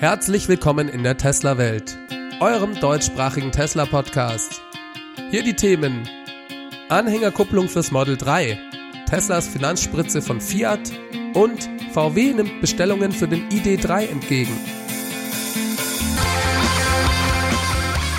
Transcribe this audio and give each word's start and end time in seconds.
Herzlich 0.00 0.48
willkommen 0.48 0.88
in 0.88 1.02
der 1.02 1.16
Tesla-Welt, 1.16 1.98
eurem 2.38 2.78
deutschsprachigen 2.78 3.50
Tesla-Podcast. 3.50 4.62
Hier 5.32 5.42
die 5.42 5.54
Themen: 5.54 6.08
Anhängerkupplung 6.88 7.68
fürs 7.68 7.90
Model 7.90 8.16
3, 8.16 8.60
Teslas 9.10 9.48
Finanzspritze 9.48 10.22
von 10.22 10.40
Fiat 10.40 10.92
und 11.34 11.68
VW 11.92 12.32
nimmt 12.32 12.60
Bestellungen 12.60 13.10
für 13.10 13.26
den 13.26 13.48
ID3 13.48 14.08
entgegen. 14.08 14.56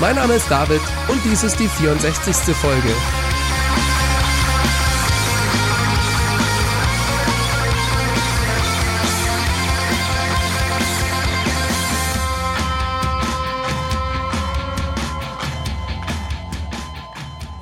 Mein 0.02 0.18
Name 0.18 0.34
ist 0.34 0.52
David 0.52 0.82
und 1.07 1.21
dies 1.23 1.43
ist 1.43 1.57
die 1.61 1.70
64. 1.70 2.54
Folge. 2.55 2.93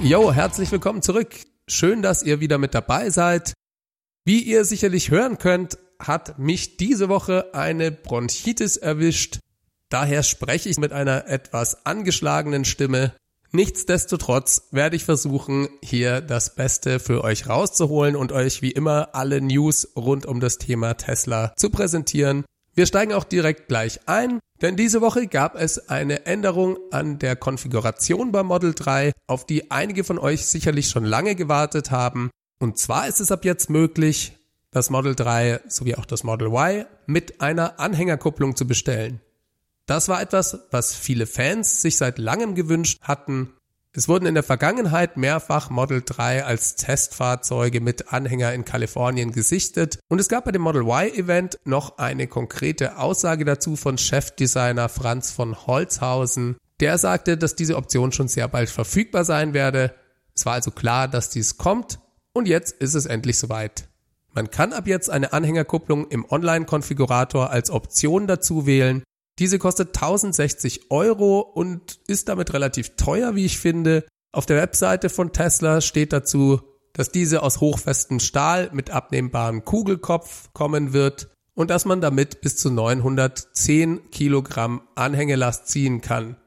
Jo, 0.08 0.32
herzlich 0.32 0.72
willkommen 0.72 1.02
zurück. 1.02 1.36
Schön, 1.68 2.02
dass 2.02 2.24
ihr 2.24 2.40
wieder 2.40 2.58
mit 2.58 2.74
dabei 2.74 3.10
seid. 3.10 3.52
Wie 4.24 4.40
ihr 4.40 4.64
sicherlich 4.64 5.12
hören 5.12 5.38
könnt, 5.38 5.78
hat 6.00 6.40
mich 6.40 6.78
diese 6.78 7.10
Woche 7.10 7.54
eine 7.54 7.92
Bronchitis 7.92 8.78
erwischt. 8.78 9.40
Daher 9.90 10.24
spreche 10.24 10.70
ich 10.70 10.78
mit 10.78 10.94
einer 10.94 11.28
etwas 11.28 11.86
angeschlagenen 11.86 12.64
Stimme. 12.64 13.12
Nichtsdestotrotz 13.52 14.70
werde 14.72 14.96
ich 14.96 15.04
versuchen, 15.04 15.68
hier 15.84 16.22
das 16.22 16.56
Beste 16.56 17.02
für 17.02 17.26
euch 17.26 17.50
rauszuholen 17.50 18.16
und 18.16 18.32
euch 18.32 18.62
wie 18.62 18.72
immer 18.72 19.10
alle 19.12 19.42
News 19.42 19.90
rund 19.98 20.26
um 20.26 20.40
das 20.40 20.58
Thema 20.58 20.94
Tesla 20.94 21.52
zu 21.58 21.70
präsentieren. 21.70 22.46
Wir 22.74 22.86
steigen 22.86 23.12
auch 23.12 23.26
direkt 23.26 23.68
gleich 23.68 24.00
ein, 24.06 24.40
denn 24.62 24.76
diese 24.76 25.02
Woche 25.02 25.28
gab 25.28 25.56
es 25.56 25.90
eine 25.90 26.26
Änderung 26.26 26.78
an 26.92 27.20
der 27.20 27.36
Konfiguration 27.36 28.32
beim 28.32 28.48
Model 28.48 28.74
3, 28.74 29.14
auf 29.28 29.46
die 29.46 29.72
einige 29.72 30.04
von 30.04 30.18
euch 30.18 30.46
sicherlich 30.46 30.90
schon 30.90 31.06
lange 31.06 31.36
gewartet 31.36 31.92
haben. 31.92 32.30
Und 32.60 32.78
zwar 32.78 33.08
ist 33.08 33.22
es 33.22 33.32
ab 33.32 33.46
jetzt 33.46 33.70
möglich, 33.70 34.34
das 34.72 34.90
Model 34.90 35.16
3 35.16 35.62
sowie 35.68 35.96
auch 35.96 36.06
das 36.06 36.24
Model 36.24 36.48
Y 36.48 36.86
mit 37.06 37.42
einer 37.42 37.80
Anhängerkupplung 37.80 38.56
zu 38.56 38.68
bestellen. 38.68 39.22
Das 39.86 40.10
war 40.10 40.22
etwas, 40.22 40.60
was 40.72 40.94
viele 40.96 41.28
Fans 41.28 41.82
sich 41.82 41.98
seit 41.98 42.18
langem 42.18 42.56
gewünscht 42.56 43.00
hatten 43.02 43.54
es 43.98 44.08
wurden 44.08 44.28
in 44.28 44.36
der 44.36 44.44
Vergangenheit 44.44 45.18
mehrfach 45.18 45.72
Model 45.72 46.04
3 46.06 46.46
als 46.46 46.76
Testfahrzeuge 46.76 47.82
mit 47.82 48.14
Anhänger 48.14 48.54
in 48.54 48.64
Kalifornien 48.64 49.32
gesichtet 49.32 49.98
und 50.08 50.20
es 50.22 50.30
gab 50.30 50.46
bei 50.46 50.52
dem 50.52 50.62
Model 50.62 50.84
Y-Event 50.84 51.58
noch 51.66 51.98
eine 51.98 52.28
konkrete 52.28 53.00
Aussage 53.00 53.44
dazu 53.44 53.76
von 53.76 53.98
Chefdesigner 53.98 54.88
Franz 54.88 55.32
von 55.32 55.66
Holzhausen. 55.66 56.58
Der 56.80 57.00
sagte, 57.00 57.38
dass 57.38 57.56
diese 57.56 57.76
Option 57.76 58.12
schon 58.12 58.28
sehr 58.28 58.48
bald 58.48 58.70
verfügbar 58.70 59.26
sein 59.26 59.56
werde. 59.56 59.96
Es 60.36 60.46
war 60.46 60.54
also 60.54 60.70
klar, 60.70 61.08
dass 61.08 61.32
dies 61.32 61.58
kommt 61.58 61.98
und 62.34 62.48
jetzt 62.48 62.74
ist 62.74 62.94
es 62.94 63.08
endlich 63.08 63.40
soweit. 63.40 63.90
Man 64.32 64.52
kann 64.52 64.74
ab 64.74 64.86
jetzt 64.86 65.10
eine 65.10 65.34
Anhängerkupplung 65.34 66.08
im 66.10 66.24
Online-Konfigurator 66.24 67.50
als 67.50 67.72
Option 67.72 68.28
dazu 68.28 68.68
wählen 68.68 69.02
diese 69.40 69.60
kostet 69.60 69.90
1060 69.90 70.90
Euro 70.92 71.40
und 71.40 72.00
ist 72.08 72.30
damit 72.30 72.54
relativ 72.54 72.96
teuer, 72.96 73.36
wie 73.36 73.46
ich 73.46 73.60
finde. 73.60 74.06
Auf 74.32 74.46
der 74.46 74.58
Webseite 74.58 75.10
von 75.10 75.34
Tesla 75.34 75.82
steht 75.82 76.14
dazu, 76.14 76.62
dass 76.94 77.12
diese 77.12 77.44
aus 77.44 77.62
hochfestem 77.62 78.20
Stahl 78.20 78.70
mit 78.74 78.90
abnehmbarem 78.90 79.64
Kugelkopf 79.64 80.50
kommen 80.54 80.94
wird 80.94 81.30
und 81.54 81.70
dass 81.70 81.86
man 81.86 82.02
damit 82.02 82.42
bis 82.42 82.58
zu 82.58 82.72
910 82.72 84.10
Kilogramm 84.10 84.82
Anhängelast 84.96 85.68
ziehen 85.68 86.02
kann. 86.02 86.38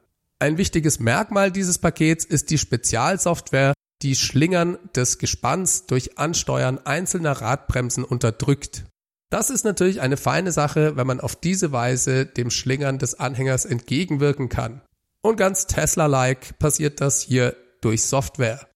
Ein 0.41 0.58
wichtiges 0.58 0.98
Merkmal 0.98 1.52
dieses 1.52 1.78
Pakets 1.78 2.24
ist 2.24 2.50
die 2.50 2.58
Spezialsoftware, 2.58 3.74
die 4.02 4.16
Schlingern 4.16 4.79
des 4.96 5.18
Gespanns 5.18 5.86
durch 5.86 6.18
Ansteuern 6.18 6.79
einzelner 6.84 7.33
Radbremsen 7.33 8.05
unterdrückt. 8.05 8.84
Das 9.30 9.48
ist 9.48 9.64
natürlich 9.64 10.01
eine 10.01 10.17
feine 10.17 10.51
Sache, 10.51 10.96
wenn 10.96 11.07
man 11.07 11.20
auf 11.20 11.36
diese 11.36 11.70
Weise 11.70 12.27
dem 12.27 12.51
Schlingern 12.51 12.98
des 12.98 13.20
Anhängers 13.20 13.64
entgegenwirken 13.64 14.48
kann. 14.48 14.83
Und 15.23 15.36
ganz 15.36 15.67
Tesla-like 15.67 16.58
passiert 16.58 17.01
das 17.01 17.23
hier 17.23 17.57
durch 17.80 18.02
Software. 18.02 18.67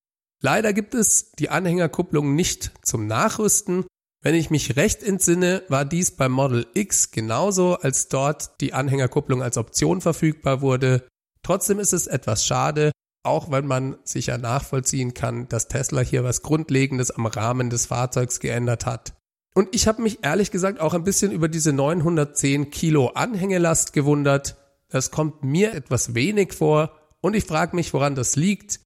Leider 0.40 0.72
gibt 0.72 0.94
es 0.94 1.32
die 1.32 1.48
Anhängerkupplung 1.48 2.36
nicht 2.36 2.70
zum 2.82 3.06
Nachrüsten. 3.06 3.84
Wenn 4.22 4.34
ich 4.36 4.50
mich 4.50 4.76
recht 4.76 5.02
entsinne, 5.02 5.62
war 5.68 5.84
dies 5.84 6.12
beim 6.12 6.32
Model 6.32 6.66
X 6.74 7.10
genauso, 7.10 7.74
als 7.76 8.08
dort 8.08 8.60
die 8.60 8.74
Anhängerkupplung 8.74 9.42
als 9.42 9.56
Option 9.56 10.00
verfügbar 10.00 10.60
wurde. 10.60 11.06
Trotzdem 11.42 11.78
ist 11.78 11.92
es 11.92 12.06
etwas 12.06 12.44
schade, 12.44 12.92
auch 13.24 13.50
wenn 13.50 13.66
man 13.66 13.96
sicher 14.04 14.38
nachvollziehen 14.38 15.14
kann, 15.14 15.48
dass 15.48 15.68
Tesla 15.68 16.02
hier 16.02 16.24
was 16.24 16.42
Grundlegendes 16.42 17.10
am 17.10 17.26
Rahmen 17.26 17.70
des 17.70 17.86
Fahrzeugs 17.86 18.38
geändert 18.38 18.86
hat. 18.86 19.14
Und 19.54 19.72
ich 19.72 19.86
habe 19.86 20.02
mich 20.02 20.24
ehrlich 20.24 20.50
gesagt 20.50 20.80
auch 20.80 20.94
ein 20.94 21.04
bisschen 21.04 21.30
über 21.30 21.48
diese 21.48 21.72
910 21.72 22.70
Kilo 22.70 23.08
Anhängelast 23.08 23.92
gewundert. 23.92 24.56
Das 24.88 25.12
kommt 25.12 25.44
mir 25.44 25.74
etwas 25.74 26.14
wenig 26.14 26.52
vor 26.52 26.90
und 27.20 27.34
ich 27.34 27.44
frage 27.44 27.76
mich, 27.76 27.94
woran 27.94 28.16
das 28.16 28.34
liegt. 28.34 28.80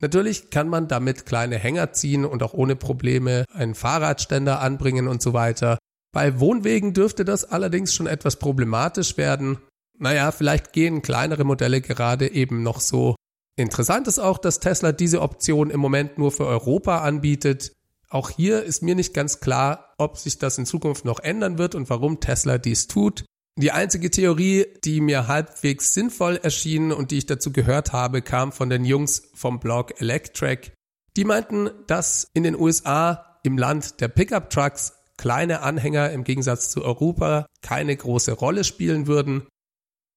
Natürlich 0.00 0.50
kann 0.50 0.68
man 0.68 0.88
damit 0.88 1.26
kleine 1.26 1.58
Hänger 1.58 1.92
ziehen 1.92 2.24
und 2.24 2.42
auch 2.42 2.54
ohne 2.54 2.74
Probleme 2.74 3.44
einen 3.52 3.74
Fahrradständer 3.74 4.60
anbringen 4.60 5.08
und 5.08 5.22
so 5.22 5.34
weiter. 5.34 5.78
Bei 6.12 6.40
Wohnwegen 6.40 6.94
dürfte 6.94 7.24
das 7.24 7.44
allerdings 7.44 7.94
schon 7.94 8.06
etwas 8.06 8.36
problematisch 8.36 9.16
werden. 9.16 9.58
Naja, 9.98 10.32
vielleicht 10.32 10.72
gehen 10.72 11.02
kleinere 11.02 11.44
Modelle 11.44 11.80
gerade 11.80 12.32
eben 12.32 12.62
noch 12.62 12.80
so. 12.80 13.14
Interessant 13.56 14.08
ist 14.08 14.18
auch, 14.18 14.38
dass 14.38 14.58
Tesla 14.58 14.92
diese 14.92 15.22
Option 15.22 15.70
im 15.70 15.80
Moment 15.80 16.18
nur 16.18 16.32
für 16.32 16.46
Europa 16.46 16.98
anbietet. 16.98 17.72
Auch 18.14 18.30
hier 18.30 18.62
ist 18.62 18.80
mir 18.80 18.94
nicht 18.94 19.12
ganz 19.12 19.40
klar, 19.40 19.92
ob 19.98 20.18
sich 20.18 20.38
das 20.38 20.56
in 20.56 20.66
Zukunft 20.66 21.04
noch 21.04 21.18
ändern 21.18 21.58
wird 21.58 21.74
und 21.74 21.90
warum 21.90 22.20
Tesla 22.20 22.58
dies 22.58 22.86
tut. 22.86 23.24
Die 23.58 23.72
einzige 23.72 24.08
Theorie, 24.08 24.66
die 24.84 25.00
mir 25.00 25.26
halbwegs 25.26 25.94
sinnvoll 25.94 26.36
erschien 26.36 26.92
und 26.92 27.10
die 27.10 27.18
ich 27.18 27.26
dazu 27.26 27.50
gehört 27.50 27.92
habe, 27.92 28.22
kam 28.22 28.52
von 28.52 28.70
den 28.70 28.84
Jungs 28.84 29.30
vom 29.34 29.58
Blog 29.58 30.00
Electrek. 30.00 30.72
Die 31.16 31.24
meinten, 31.24 31.70
dass 31.88 32.28
in 32.34 32.44
den 32.44 32.54
USA 32.54 33.40
im 33.42 33.58
Land 33.58 34.00
der 34.00 34.06
Pickup 34.06 34.48
Trucks 34.48 34.92
kleine 35.16 35.62
Anhänger 35.62 36.10
im 36.10 36.22
Gegensatz 36.22 36.70
zu 36.70 36.84
Europa 36.84 37.46
keine 37.62 37.96
große 37.96 38.30
Rolle 38.30 38.62
spielen 38.62 39.08
würden. 39.08 39.42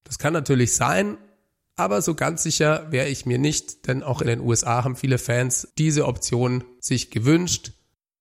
Das 0.04 0.18
kann 0.20 0.32
natürlich 0.32 0.76
sein, 0.76 1.18
aber 1.74 2.00
so 2.00 2.14
ganz 2.14 2.44
sicher 2.44 2.92
wäre 2.92 3.08
ich 3.08 3.26
mir 3.26 3.38
nicht, 3.38 3.88
denn 3.88 4.04
auch 4.04 4.20
in 4.20 4.28
den 4.28 4.40
USA 4.40 4.84
haben 4.84 4.94
viele 4.94 5.18
Fans 5.18 5.72
diese 5.78 6.06
Option 6.06 6.62
sich 6.80 7.10
gewünscht. 7.10 7.72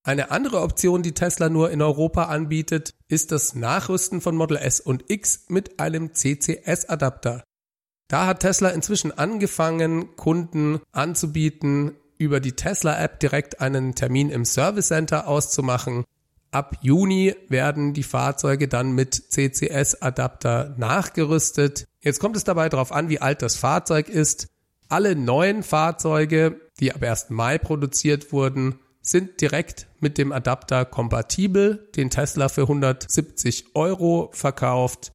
Eine 0.08 0.32
andere 0.32 0.62
Option, 0.62 1.04
die 1.04 1.12
Tesla 1.12 1.50
nur 1.50 1.70
in 1.70 1.82
Europa 1.82 2.28
anbietet, 2.28 2.94
ist 3.10 3.34
das 3.34 3.56
Nachrüsten 3.56 4.22
von 4.22 4.38
Model 4.38 4.56
S 4.56 4.80
und 4.80 5.04
X 5.10 5.48
mit 5.50 5.82
einem 5.82 6.14
CCS-Adapter. 6.14 7.44
Da 8.08 8.26
hat 8.26 8.40
Tesla 8.40 8.70
inzwischen 8.70 9.12
angefangen, 9.12 10.16
Kunden 10.16 10.80
anzubieten, 10.94 11.98
über 12.18 12.40
die 12.40 12.54
Tesla-App 12.54 13.20
direkt 13.20 13.60
einen 13.60 13.96
Termin 13.96 14.30
im 14.30 14.46
Service 14.46 14.88
Center 14.88 15.28
auszumachen. 15.28 16.06
Ab 16.52 16.78
Juni 16.80 17.36
werden 17.50 17.94
die 17.94 18.04
Fahrzeuge 18.04 18.70
dann 18.70 18.94
mit 18.94 19.14
CCS-Adapter 19.14 20.74
nachgerüstet. 20.78 21.86
Jetzt 22.00 22.22
kommt 22.22 22.38
es 22.38 22.46
dabei 22.46 22.70
darauf 22.70 22.94
an, 22.94 23.10
wie 23.10 23.20
alt 23.20 23.42
das 23.42 23.58
Fahrzeug 23.58 24.08
ist. 24.08 24.48
Alle 24.88 25.18
neuen 25.18 25.64
Fahrzeuge, 25.64 26.62
die 26.80 26.94
ab 26.94 27.04
1. 27.04 27.26
Mai 27.32 27.58
produziert 27.58 28.32
wurden, 28.32 28.80
sind 29.08 29.40
direkt 29.40 29.88
mit 30.02 30.18
dem 30.18 30.34
Adapter 30.34 30.84
kompatibel, 30.84 31.90
den 31.96 32.10
Tesla 32.10 32.50
für 32.50 32.64
170 32.64 33.74
Euro 33.74 34.30
verkauft. 34.34 35.14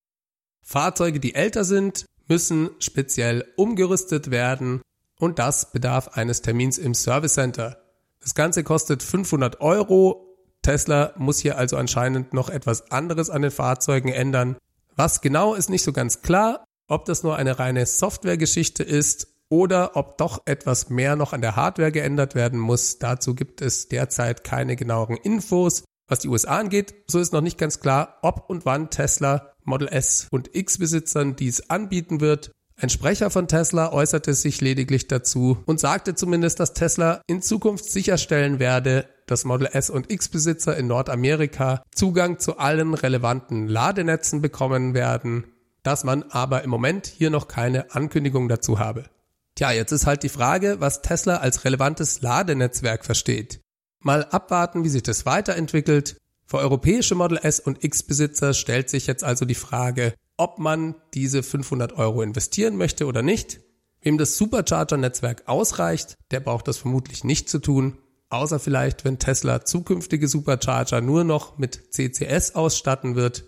Fahrzeuge, 0.62 1.20
die 1.20 1.34
älter 1.34 1.64
sind, 1.64 2.06
müssen 2.26 2.70
speziell 2.78 3.44
umgerüstet 3.56 4.30
werden 4.30 4.80
und 5.18 5.38
das 5.38 5.72
bedarf 5.72 6.08
eines 6.08 6.40
Termins 6.40 6.78
im 6.78 6.94
Service 6.94 7.34
Center. 7.34 7.82
Das 8.20 8.34
Ganze 8.34 8.64
kostet 8.64 9.02
500 9.02 9.60
Euro. 9.60 10.38
Tesla 10.62 11.12
muss 11.18 11.40
hier 11.40 11.58
also 11.58 11.76
anscheinend 11.76 12.32
noch 12.32 12.48
etwas 12.48 12.90
anderes 12.90 13.28
an 13.28 13.42
den 13.42 13.50
Fahrzeugen 13.50 14.08
ändern. 14.08 14.56
Was 14.96 15.20
genau 15.20 15.54
ist 15.54 15.68
nicht 15.68 15.82
so 15.82 15.92
ganz 15.92 16.22
klar, 16.22 16.64
ob 16.88 17.04
das 17.04 17.22
nur 17.24 17.36
eine 17.36 17.58
reine 17.58 17.84
Softwaregeschichte 17.84 18.84
ist 18.84 19.31
oder 19.52 19.96
ob 19.96 20.16
doch 20.16 20.40
etwas 20.46 20.88
mehr 20.88 21.14
noch 21.14 21.34
an 21.34 21.42
der 21.42 21.56
Hardware 21.56 21.92
geändert 21.92 22.34
werden 22.34 22.58
muss. 22.58 22.98
Dazu 22.98 23.34
gibt 23.34 23.60
es 23.60 23.86
derzeit 23.86 24.44
keine 24.44 24.76
genaueren 24.76 25.18
Infos. 25.18 25.84
Was 26.08 26.20
die 26.20 26.28
USA 26.28 26.58
angeht, 26.58 26.94
so 27.06 27.18
ist 27.20 27.34
noch 27.34 27.42
nicht 27.42 27.58
ganz 27.58 27.78
klar, 27.78 28.16
ob 28.22 28.48
und 28.48 28.64
wann 28.64 28.88
Tesla 28.88 29.52
Model 29.62 29.88
S 29.88 30.26
und 30.30 30.56
X 30.56 30.78
Besitzern 30.78 31.36
dies 31.36 31.68
anbieten 31.68 32.22
wird. 32.22 32.50
Ein 32.80 32.88
Sprecher 32.88 33.28
von 33.28 33.46
Tesla 33.46 33.92
äußerte 33.92 34.32
sich 34.32 34.62
lediglich 34.62 35.06
dazu 35.06 35.58
und 35.66 35.78
sagte 35.78 36.14
zumindest, 36.14 36.58
dass 36.58 36.72
Tesla 36.72 37.20
in 37.26 37.42
Zukunft 37.42 37.84
sicherstellen 37.84 38.58
werde, 38.58 39.06
dass 39.26 39.44
Model 39.44 39.68
S 39.70 39.90
und 39.90 40.10
X 40.10 40.30
Besitzer 40.30 40.78
in 40.78 40.86
Nordamerika 40.86 41.82
Zugang 41.94 42.38
zu 42.38 42.56
allen 42.56 42.94
relevanten 42.94 43.68
Ladenetzen 43.68 44.40
bekommen 44.40 44.94
werden 44.94 45.44
dass 45.82 46.04
man 46.04 46.22
aber 46.30 46.62
im 46.62 46.70
Moment 46.70 47.06
hier 47.06 47.30
noch 47.30 47.48
keine 47.48 47.92
Ankündigung 47.94 48.48
dazu 48.48 48.78
habe. 48.78 49.04
Tja, 49.54 49.72
jetzt 49.72 49.92
ist 49.92 50.06
halt 50.06 50.22
die 50.22 50.28
Frage, 50.28 50.80
was 50.80 51.02
Tesla 51.02 51.36
als 51.36 51.64
relevantes 51.64 52.22
Ladenetzwerk 52.22 53.04
versteht. 53.04 53.60
Mal 54.00 54.24
abwarten, 54.24 54.84
wie 54.84 54.88
sich 54.88 55.02
das 55.02 55.26
weiterentwickelt. 55.26 56.16
Für 56.46 56.58
europäische 56.58 57.14
Model 57.14 57.38
S 57.42 57.60
und 57.60 57.84
X 57.84 58.02
Besitzer 58.02 58.54
stellt 58.54 58.90
sich 58.90 59.06
jetzt 59.06 59.24
also 59.24 59.44
die 59.44 59.54
Frage, 59.54 60.14
ob 60.36 60.58
man 60.58 60.94
diese 61.14 61.42
500 61.42 61.92
Euro 61.92 62.22
investieren 62.22 62.76
möchte 62.76 63.06
oder 63.06 63.22
nicht. 63.22 63.60
Wem 64.00 64.18
das 64.18 64.36
Supercharger-Netzwerk 64.36 65.44
ausreicht, 65.46 66.16
der 66.30 66.40
braucht 66.40 66.66
das 66.66 66.78
vermutlich 66.78 67.22
nicht 67.22 67.48
zu 67.48 67.60
tun, 67.60 67.98
außer 68.30 68.58
vielleicht, 68.58 69.04
wenn 69.04 69.18
Tesla 69.18 69.64
zukünftige 69.64 70.26
Supercharger 70.26 71.00
nur 71.00 71.22
noch 71.22 71.58
mit 71.58 71.94
CCS 71.94 72.54
ausstatten 72.54 73.14
wird. 73.14 73.44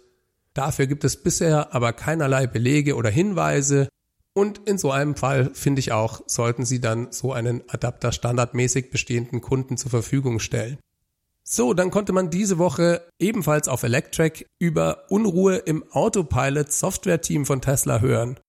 Dafür 0.52 0.86
gibt 0.86 1.02
es 1.02 1.20
bisher 1.20 1.74
aber 1.74 1.92
keinerlei 1.92 2.46
Belege 2.46 2.94
oder 2.94 3.10
Hinweise 3.10 3.88
und 4.34 4.68
in 4.68 4.78
so 4.78 4.90
einem 4.90 5.14
Fall 5.14 5.50
finde 5.54 5.78
ich 5.78 5.92
auch, 5.92 6.22
sollten 6.26 6.64
Sie 6.64 6.80
dann 6.80 7.12
so 7.12 7.32
einen 7.32 7.62
Adapter 7.68 8.12
standardmäßig 8.12 8.90
bestehenden 8.90 9.40
Kunden 9.40 9.76
zur 9.76 9.90
Verfügung 9.90 10.40
stellen. 10.40 10.78
So, 11.44 11.74
dann 11.74 11.90
konnte 11.90 12.12
man 12.12 12.30
diese 12.30 12.58
Woche 12.58 13.06
ebenfalls 13.18 13.68
auf 13.68 13.82
Electrek 13.82 14.46
über 14.58 15.04
Unruhe 15.10 15.56
im 15.56 15.84
Autopilot 15.92 16.72
Software-Team 16.72 17.46
von 17.46 17.60
Tesla 17.60 18.00
hören. 18.00 18.40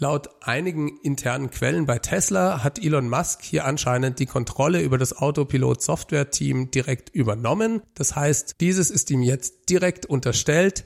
Laut 0.00 0.28
einigen 0.42 0.96
internen 1.02 1.50
Quellen 1.50 1.84
bei 1.84 1.98
Tesla 1.98 2.62
hat 2.64 2.82
Elon 2.82 3.08
Musk 3.08 3.42
hier 3.42 3.64
anscheinend 3.64 4.18
die 4.18 4.26
Kontrolle 4.26 4.80
über 4.80 4.96
das 4.96 5.16
Autopilot 5.16 5.82
Software 5.82 6.30
Team 6.30 6.70
direkt 6.70 7.10
übernommen. 7.10 7.82
Das 7.94 8.16
heißt, 8.16 8.56
dieses 8.60 8.90
ist 8.90 9.10
ihm 9.10 9.22
jetzt 9.22 9.68
direkt 9.70 10.06
unterstellt. 10.06 10.84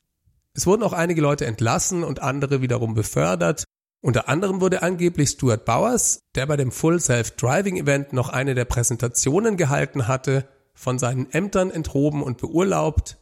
Es 0.55 0.67
wurden 0.67 0.83
auch 0.83 0.95
einige 0.95 1.21
Leute 1.21 1.47
entlassen 1.47 2.05
und 2.05 2.21
andere 2.21 2.61
wiederum 2.61 2.95
befördert. 2.95 3.65
Unter 4.03 4.29
anderem 4.29 4.61
wurde 4.61 4.83
angeblich 4.83 5.31
Stuart 5.31 5.65
Bowers, 5.65 6.21
der 6.35 6.47
bei 6.47 6.57
dem 6.57 6.73
Full 6.73 6.99
Self 6.99 7.31
Driving 7.37 7.77
Event 7.77 8.13
noch 8.13 8.29
eine 8.29 8.57
der 8.57 8.65
Präsentationen 8.65 9.57
gehalten 9.57 10.09
hatte, 10.09 10.49
von 10.75 10.99
seinen 10.99 11.31
Ämtern 11.31 11.71
enthoben 11.71 12.23
und 12.23 12.39
beurlaubt. 12.39 13.19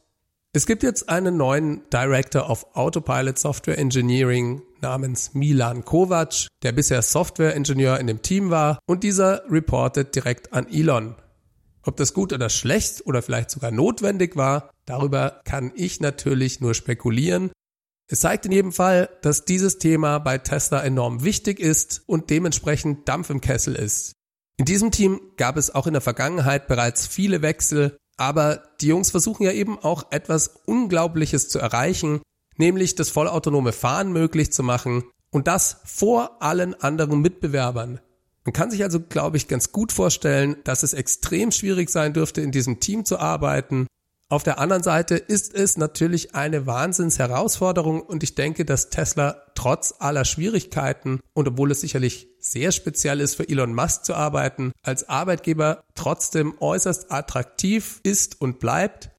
Es 0.52 0.66
gibt 0.66 0.82
jetzt 0.82 1.08
einen 1.10 1.36
neuen 1.36 1.82
Director 1.92 2.48
of 2.48 2.66
Autopilot 2.72 3.38
Software 3.38 3.78
Engineering 3.78 4.62
namens 4.80 5.34
Milan 5.34 5.84
Kovac, 5.84 6.48
der 6.62 6.72
bisher 6.72 7.02
Software-Ingenieur 7.02 8.00
in 8.00 8.06
dem 8.06 8.22
Team 8.22 8.50
war 8.50 8.78
und 8.86 9.04
dieser 9.04 9.42
reportet 9.50 10.14
direkt 10.14 10.52
an 10.54 10.66
Elon. 10.66 11.14
Ob 11.82 11.96
das 11.98 12.14
gut 12.14 12.32
oder 12.32 12.48
schlecht 12.48 13.06
oder 13.06 13.22
vielleicht 13.22 13.50
sogar 13.50 13.70
notwendig 13.70 14.36
war, 14.36 14.70
darüber 14.86 15.40
kann 15.44 15.72
ich 15.76 16.00
natürlich 16.00 16.60
nur 16.60 16.74
spekulieren. 16.74 17.52
Es 18.12 18.20
zeigt 18.20 18.44
in 18.44 18.52
jedem 18.52 18.72
Fall, 18.72 19.08
dass 19.22 19.44
dieses 19.44 19.78
Thema 19.78 20.18
bei 20.18 20.38
Tesla 20.38 20.82
enorm 20.82 21.22
wichtig 21.22 21.60
ist 21.60 22.02
und 22.06 22.28
dementsprechend 22.28 23.08
Dampf 23.08 23.30
im 23.30 23.40
Kessel 23.40 23.74
ist. 23.74 24.12
In 24.56 24.64
diesem 24.66 24.90
Team 24.90 25.20
gab 25.36 25.56
es 25.56 25.74
auch 25.74 25.86
in 25.86 25.94
der 25.94 26.02
Vergangenheit 26.02 26.66
bereits 26.66 27.06
viele 27.06 27.40
Wechsel 27.40 27.96
aber 28.20 28.62
die 28.82 28.88
Jungs 28.88 29.10
versuchen 29.10 29.44
ja 29.44 29.52
eben 29.52 29.78
auch 29.78 30.12
etwas 30.12 30.60
Unglaubliches 30.66 31.48
zu 31.48 31.58
erreichen, 31.58 32.20
nämlich 32.58 32.94
das 32.94 33.08
vollautonome 33.08 33.72
Fahren 33.72 34.12
möglich 34.12 34.52
zu 34.52 34.62
machen 34.62 35.04
und 35.30 35.48
das 35.48 35.78
vor 35.86 36.42
allen 36.42 36.74
anderen 36.74 37.22
Mitbewerbern. 37.22 37.98
Man 38.44 38.52
kann 38.52 38.70
sich 38.70 38.82
also, 38.82 39.00
glaube 39.00 39.38
ich, 39.38 39.48
ganz 39.48 39.72
gut 39.72 39.90
vorstellen, 39.90 40.56
dass 40.64 40.82
es 40.82 40.92
extrem 40.92 41.50
schwierig 41.50 41.88
sein 41.88 42.12
dürfte, 42.12 42.42
in 42.42 42.52
diesem 42.52 42.78
Team 42.78 43.06
zu 43.06 43.18
arbeiten 43.18 43.86
auf 44.30 44.44
der 44.44 44.60
anderen 44.60 44.84
Seite 44.84 45.16
ist 45.16 45.52
es 45.54 45.76
natürlich 45.76 46.36
eine 46.36 46.64
Wahnsinnsherausforderung 46.64 48.00
und 48.00 48.22
ich 48.22 48.36
denke, 48.36 48.64
dass 48.64 48.88
Tesla 48.88 49.42
trotz 49.56 49.92
aller 49.98 50.24
Schwierigkeiten 50.24 51.18
und 51.34 51.48
obwohl 51.48 51.72
es 51.72 51.80
sicherlich 51.80 52.28
sehr 52.38 52.70
speziell 52.70 53.18
ist 53.18 53.34
für 53.34 53.48
Elon 53.48 53.74
Musk 53.74 54.04
zu 54.04 54.14
arbeiten, 54.14 54.70
als 54.84 55.08
Arbeitgeber 55.08 55.82
trotzdem 55.96 56.54
äußerst 56.60 57.10
attraktiv 57.10 57.98
ist 58.04 58.40
und 58.40 58.60
bleibt. 58.60 59.10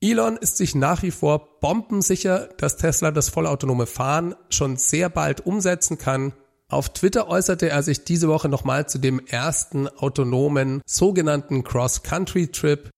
Elon 0.00 0.38
ist 0.38 0.56
sich 0.56 0.74
nach 0.74 1.02
wie 1.02 1.10
vor 1.10 1.60
bombensicher, 1.60 2.48
dass 2.56 2.78
Tesla 2.78 3.10
das 3.10 3.28
vollautonome 3.28 3.84
Fahren 3.84 4.34
schon 4.48 4.78
sehr 4.78 5.10
bald 5.10 5.44
umsetzen 5.44 5.98
kann. 5.98 6.32
Auf 6.70 6.88
Twitter 6.88 7.28
äußerte 7.28 7.68
er 7.68 7.82
sich 7.82 8.04
diese 8.04 8.28
Woche 8.28 8.48
nochmal 8.48 8.88
zu 8.88 8.98
dem 8.98 9.20
ersten 9.26 9.88
autonomen 9.88 10.80
sogenannten 10.86 11.64
Cross-Country-Trip, 11.64 12.88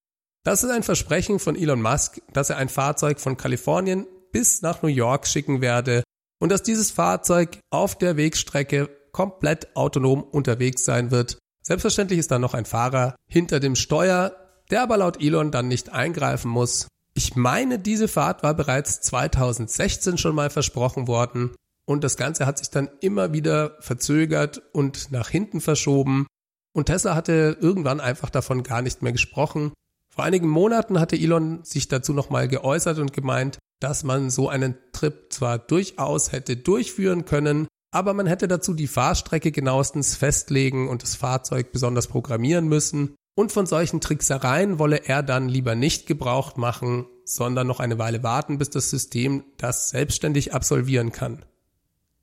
das 0.46 0.62
ist 0.62 0.70
ein 0.70 0.84
Versprechen 0.84 1.40
von 1.40 1.56
Elon 1.56 1.82
Musk, 1.82 2.22
dass 2.32 2.50
er 2.50 2.56
ein 2.58 2.68
Fahrzeug 2.68 3.18
von 3.18 3.36
Kalifornien 3.36 4.06
bis 4.30 4.62
nach 4.62 4.80
New 4.80 4.88
York 4.88 5.26
schicken 5.26 5.60
werde 5.60 6.04
und 6.38 6.52
dass 6.52 6.62
dieses 6.62 6.92
Fahrzeug 6.92 7.58
auf 7.70 7.98
der 7.98 8.16
Wegstrecke 8.16 8.88
komplett 9.10 9.74
autonom 9.74 10.22
unterwegs 10.22 10.84
sein 10.84 11.10
wird. 11.10 11.38
Selbstverständlich 11.64 12.20
ist 12.20 12.30
da 12.30 12.38
noch 12.38 12.54
ein 12.54 12.64
Fahrer 12.64 13.16
hinter 13.28 13.58
dem 13.58 13.74
Steuer, 13.74 14.36
der 14.70 14.82
aber 14.82 14.98
laut 14.98 15.20
Elon 15.20 15.50
dann 15.50 15.66
nicht 15.66 15.92
eingreifen 15.92 16.48
muss. 16.48 16.86
Ich 17.14 17.34
meine, 17.34 17.80
diese 17.80 18.06
Fahrt 18.06 18.44
war 18.44 18.54
bereits 18.54 19.00
2016 19.00 20.16
schon 20.16 20.36
mal 20.36 20.50
versprochen 20.50 21.08
worden 21.08 21.56
und 21.86 22.04
das 22.04 22.16
Ganze 22.16 22.46
hat 22.46 22.58
sich 22.58 22.70
dann 22.70 22.88
immer 23.00 23.32
wieder 23.32 23.76
verzögert 23.80 24.62
und 24.72 25.10
nach 25.10 25.28
hinten 25.28 25.60
verschoben. 25.60 26.28
Und 26.72 26.86
Tesla 26.86 27.16
hatte 27.16 27.56
irgendwann 27.60 27.98
einfach 27.98 28.30
davon 28.30 28.62
gar 28.62 28.82
nicht 28.82 29.02
mehr 29.02 29.12
gesprochen. 29.12 29.72
Vor 30.16 30.24
einigen 30.24 30.48
Monaten 30.48 30.98
hatte 30.98 31.14
Elon 31.14 31.60
sich 31.62 31.88
dazu 31.88 32.14
nochmal 32.14 32.48
geäußert 32.48 32.98
und 32.98 33.12
gemeint, 33.12 33.58
dass 33.80 34.02
man 34.02 34.30
so 34.30 34.48
einen 34.48 34.74
Trip 34.92 35.30
zwar 35.30 35.58
durchaus 35.58 36.32
hätte 36.32 36.56
durchführen 36.56 37.26
können, 37.26 37.68
aber 37.90 38.14
man 38.14 38.26
hätte 38.26 38.48
dazu 38.48 38.72
die 38.72 38.86
Fahrstrecke 38.86 39.52
genauestens 39.52 40.16
festlegen 40.16 40.88
und 40.88 41.02
das 41.02 41.16
Fahrzeug 41.16 41.70
besonders 41.70 42.06
programmieren 42.06 42.66
müssen. 42.66 43.14
Und 43.34 43.52
von 43.52 43.66
solchen 43.66 44.00
Tricksereien 44.00 44.78
wolle 44.78 45.04
er 45.04 45.22
dann 45.22 45.50
lieber 45.50 45.74
nicht 45.74 46.06
Gebrauch 46.06 46.56
machen, 46.56 47.04
sondern 47.26 47.66
noch 47.66 47.78
eine 47.78 47.98
Weile 47.98 48.22
warten, 48.22 48.56
bis 48.56 48.70
das 48.70 48.88
System 48.88 49.44
das 49.58 49.90
selbstständig 49.90 50.54
absolvieren 50.54 51.12
kann. 51.12 51.44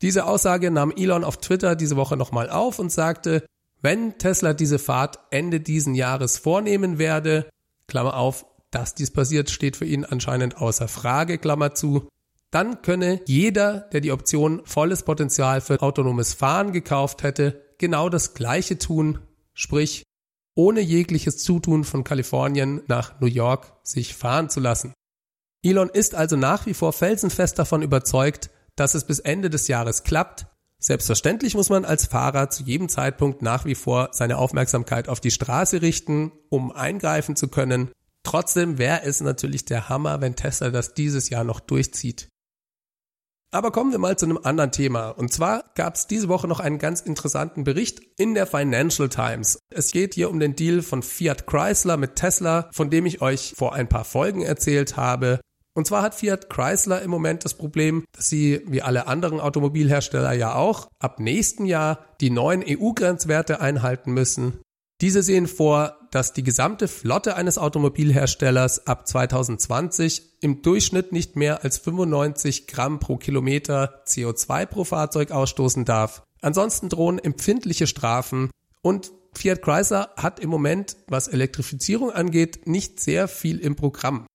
Diese 0.01 0.25
Aussage 0.25 0.71
nahm 0.71 0.91
Elon 0.91 1.23
auf 1.23 1.37
Twitter 1.37 1.75
diese 1.75 1.95
Woche 1.95 2.17
nochmal 2.17 2.49
auf 2.49 2.79
und 2.79 2.91
sagte, 2.91 3.45
wenn 3.83 4.17
Tesla 4.17 4.55
diese 4.55 4.79
Fahrt 4.79 5.19
Ende 5.29 5.59
diesen 5.59 5.93
Jahres 5.93 6.39
vornehmen 6.39 6.97
werde, 6.97 7.45
Klammer 7.87 8.15
auf, 8.15 8.45
dass 8.71 8.95
dies 8.95 9.11
passiert, 9.11 9.49
steht 9.49 9.77
für 9.77 9.85
ihn 9.85 10.05
anscheinend 10.05 10.57
außer 10.57 10.87
Frage, 10.87 11.37
Klammer 11.37 11.75
zu. 11.75 12.07
Dann 12.51 12.81
könne 12.81 13.21
jeder, 13.25 13.81
der 13.91 14.01
die 14.01 14.11
Option 14.11 14.61
volles 14.65 15.03
Potenzial 15.03 15.61
für 15.61 15.81
autonomes 15.81 16.33
Fahren 16.33 16.71
gekauft 16.71 17.23
hätte, 17.23 17.61
genau 17.77 18.09
das 18.09 18.33
Gleiche 18.33 18.77
tun, 18.77 19.19
sprich 19.53 20.03
ohne 20.55 20.81
jegliches 20.81 21.37
Zutun 21.39 21.83
von 21.83 22.03
Kalifornien 22.03 22.83
nach 22.87 23.19
New 23.19 23.27
York 23.27 23.73
sich 23.83 24.15
fahren 24.15 24.49
zu 24.49 24.59
lassen. 24.59 24.93
Elon 25.63 25.89
ist 25.89 26.13
also 26.13 26.35
nach 26.35 26.65
wie 26.65 26.73
vor 26.73 26.93
felsenfest 26.93 27.57
davon 27.57 27.81
überzeugt, 27.81 28.49
dass 28.75 28.95
es 28.95 29.05
bis 29.05 29.19
Ende 29.19 29.49
des 29.49 29.67
Jahres 29.67 30.03
klappt. 30.03 30.45
Selbstverständlich 30.83 31.55
muss 31.55 31.69
man 31.69 31.85
als 31.85 32.07
Fahrer 32.07 32.49
zu 32.49 32.63
jedem 32.63 32.89
Zeitpunkt 32.89 33.41
nach 33.41 33.63
wie 33.63 33.73
vor 33.73 34.09
seine 34.11 34.37
Aufmerksamkeit 34.37 35.07
auf 35.07 35.21
die 35.21 35.31
Straße 35.31 35.81
richten, 35.81 36.33
um 36.49 36.73
eingreifen 36.73 37.37
zu 37.37 37.47
können. 37.47 37.89
Trotzdem 38.23 38.77
wäre 38.77 39.03
es 39.03 39.21
natürlich 39.21 39.63
der 39.63 39.87
Hammer, 39.87 40.19
wenn 40.19 40.35
Tesla 40.35 40.71
das 40.71 40.93
dieses 40.93 41.29
Jahr 41.29 41.45
noch 41.45 41.61
durchzieht. 41.61 42.27
Aber 43.51 43.71
kommen 43.71 43.93
wir 43.93 43.99
mal 43.99 44.17
zu 44.17 44.25
einem 44.25 44.39
anderen 44.43 44.73
Thema. 44.73 45.11
Und 45.11 45.31
zwar 45.31 45.63
gab 45.75 45.95
es 45.95 46.07
diese 46.07 46.27
Woche 46.27 46.49
noch 46.49 46.59
einen 46.59 46.79
ganz 46.79 46.99
interessanten 46.99 47.63
Bericht 47.63 48.01
in 48.17 48.33
der 48.33 48.45
Financial 48.45 49.07
Times. 49.07 49.59
Es 49.69 49.91
geht 49.91 50.15
hier 50.15 50.29
um 50.29 50.39
den 50.41 50.57
Deal 50.57 50.81
von 50.81 51.01
Fiat 51.01 51.47
Chrysler 51.47 51.95
mit 51.95 52.17
Tesla, 52.17 52.69
von 52.73 52.89
dem 52.89 53.05
ich 53.05 53.21
euch 53.21 53.53
vor 53.55 53.73
ein 53.73 53.87
paar 53.87 54.03
Folgen 54.03 54.41
erzählt 54.41 54.97
habe. 54.97 55.39
Und 55.75 55.87
zwar 55.87 56.03
hat 56.03 56.15
Fiat 56.15 56.49
Chrysler 56.49 57.01
im 57.01 57.09
Moment 57.09 57.45
das 57.45 57.55
Problem, 57.55 58.05
dass 58.11 58.29
sie, 58.29 58.61
wie 58.67 58.81
alle 58.81 59.07
anderen 59.07 59.39
Automobilhersteller 59.39 60.33
ja 60.33 60.55
auch, 60.55 60.87
ab 60.99 61.19
nächsten 61.19 61.65
Jahr 61.65 62.05
die 62.21 62.29
neuen 62.29 62.63
EU-Grenzwerte 62.67 63.59
einhalten 63.59 64.13
müssen. 64.13 64.59
Diese 65.01 65.23
sehen 65.23 65.47
vor, 65.47 65.97
dass 66.11 66.33
die 66.33 66.43
gesamte 66.43 66.87
Flotte 66.87 67.35
eines 67.35 67.57
Automobilherstellers 67.57 68.85
ab 68.85 69.07
2020 69.07 70.37
im 70.41 70.61
Durchschnitt 70.61 71.11
nicht 71.11 71.35
mehr 71.35 71.63
als 71.63 71.79
95 71.79 72.67
Gramm 72.67 72.99
pro 72.99 73.17
Kilometer 73.17 74.03
CO2 74.05 74.67
pro 74.67 74.83
Fahrzeug 74.83 75.31
ausstoßen 75.31 75.85
darf. 75.85 76.21
Ansonsten 76.41 76.89
drohen 76.89 77.17
empfindliche 77.17 77.87
Strafen 77.87 78.51
und 78.81 79.11
Fiat 79.33 79.63
Chrysler 79.63 80.13
hat 80.15 80.39
im 80.39 80.51
Moment, 80.51 80.97
was 81.07 81.27
Elektrifizierung 81.27 82.11
angeht, 82.11 82.67
nicht 82.67 82.99
sehr 82.99 83.27
viel 83.27 83.57
im 83.59 83.75
Programm. 83.75 84.27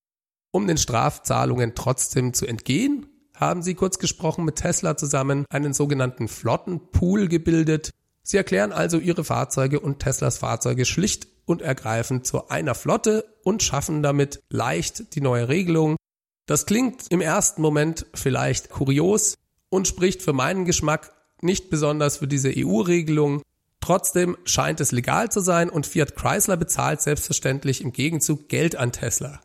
Um 0.51 0.67
den 0.67 0.79
Strafzahlungen 0.79 1.75
trotzdem 1.75 2.35
zu 2.35 2.47
entgehen, 2.47 3.07
haben 3.35 3.63
sie 3.63 3.75
kurz 3.75 3.99
gesprochen 3.99 4.45
mit 4.45 4.57
Tesla 4.57 4.97
zusammen 4.97 5.45
einen 5.51 5.73
sogenannten 5.73 6.29
Flottenpool 6.29 7.29
gebildet, 7.29 7.93
Sie 8.29 8.37
erklären 8.37 8.73
also 8.73 8.99
ihre 8.99 9.25
Fahrzeuge 9.25 9.81
und 9.81 10.01
Teslas 10.01 10.37
Fahrzeuge 10.37 10.85
schlicht 10.85 11.29
und 11.47 11.63
ergreifend 11.63 12.27
zu 12.27 12.51
einer 12.51 12.75
Flotte 12.75 13.25
und 13.43 13.63
schaffen 13.63 14.03
damit 14.03 14.43
leicht 14.51 15.15
die 15.15 15.23
neue 15.23 15.49
Regelung. 15.49 15.97
Das 16.45 16.67
klingt 16.67 17.07
im 17.09 17.23
ersten 17.23 17.63
Moment 17.63 18.05
vielleicht 18.13 18.69
kurios 18.69 19.39
und 19.71 19.89
spricht 19.89 20.21
für 20.21 20.35
meinen 20.35 20.67
Geschmack 20.67 21.15
nicht 21.41 21.71
besonders 21.71 22.19
für 22.19 22.29
diese 22.29 22.53
EU-Regelung. 22.55 23.41
Trotzdem 23.81 24.37
scheint 24.45 24.81
es 24.81 24.93
legal 24.93 25.33
zu 25.33 25.41
sein 25.41 25.71
und 25.71 25.87
Fiat 25.87 26.15
Chrysler 26.15 26.59
bezahlt 26.59 27.01
selbstverständlich 27.01 27.81
im 27.81 27.93
Gegenzug 27.93 28.51
Geld 28.51 28.77
an 28.77 28.93
Tesla. 28.93 29.41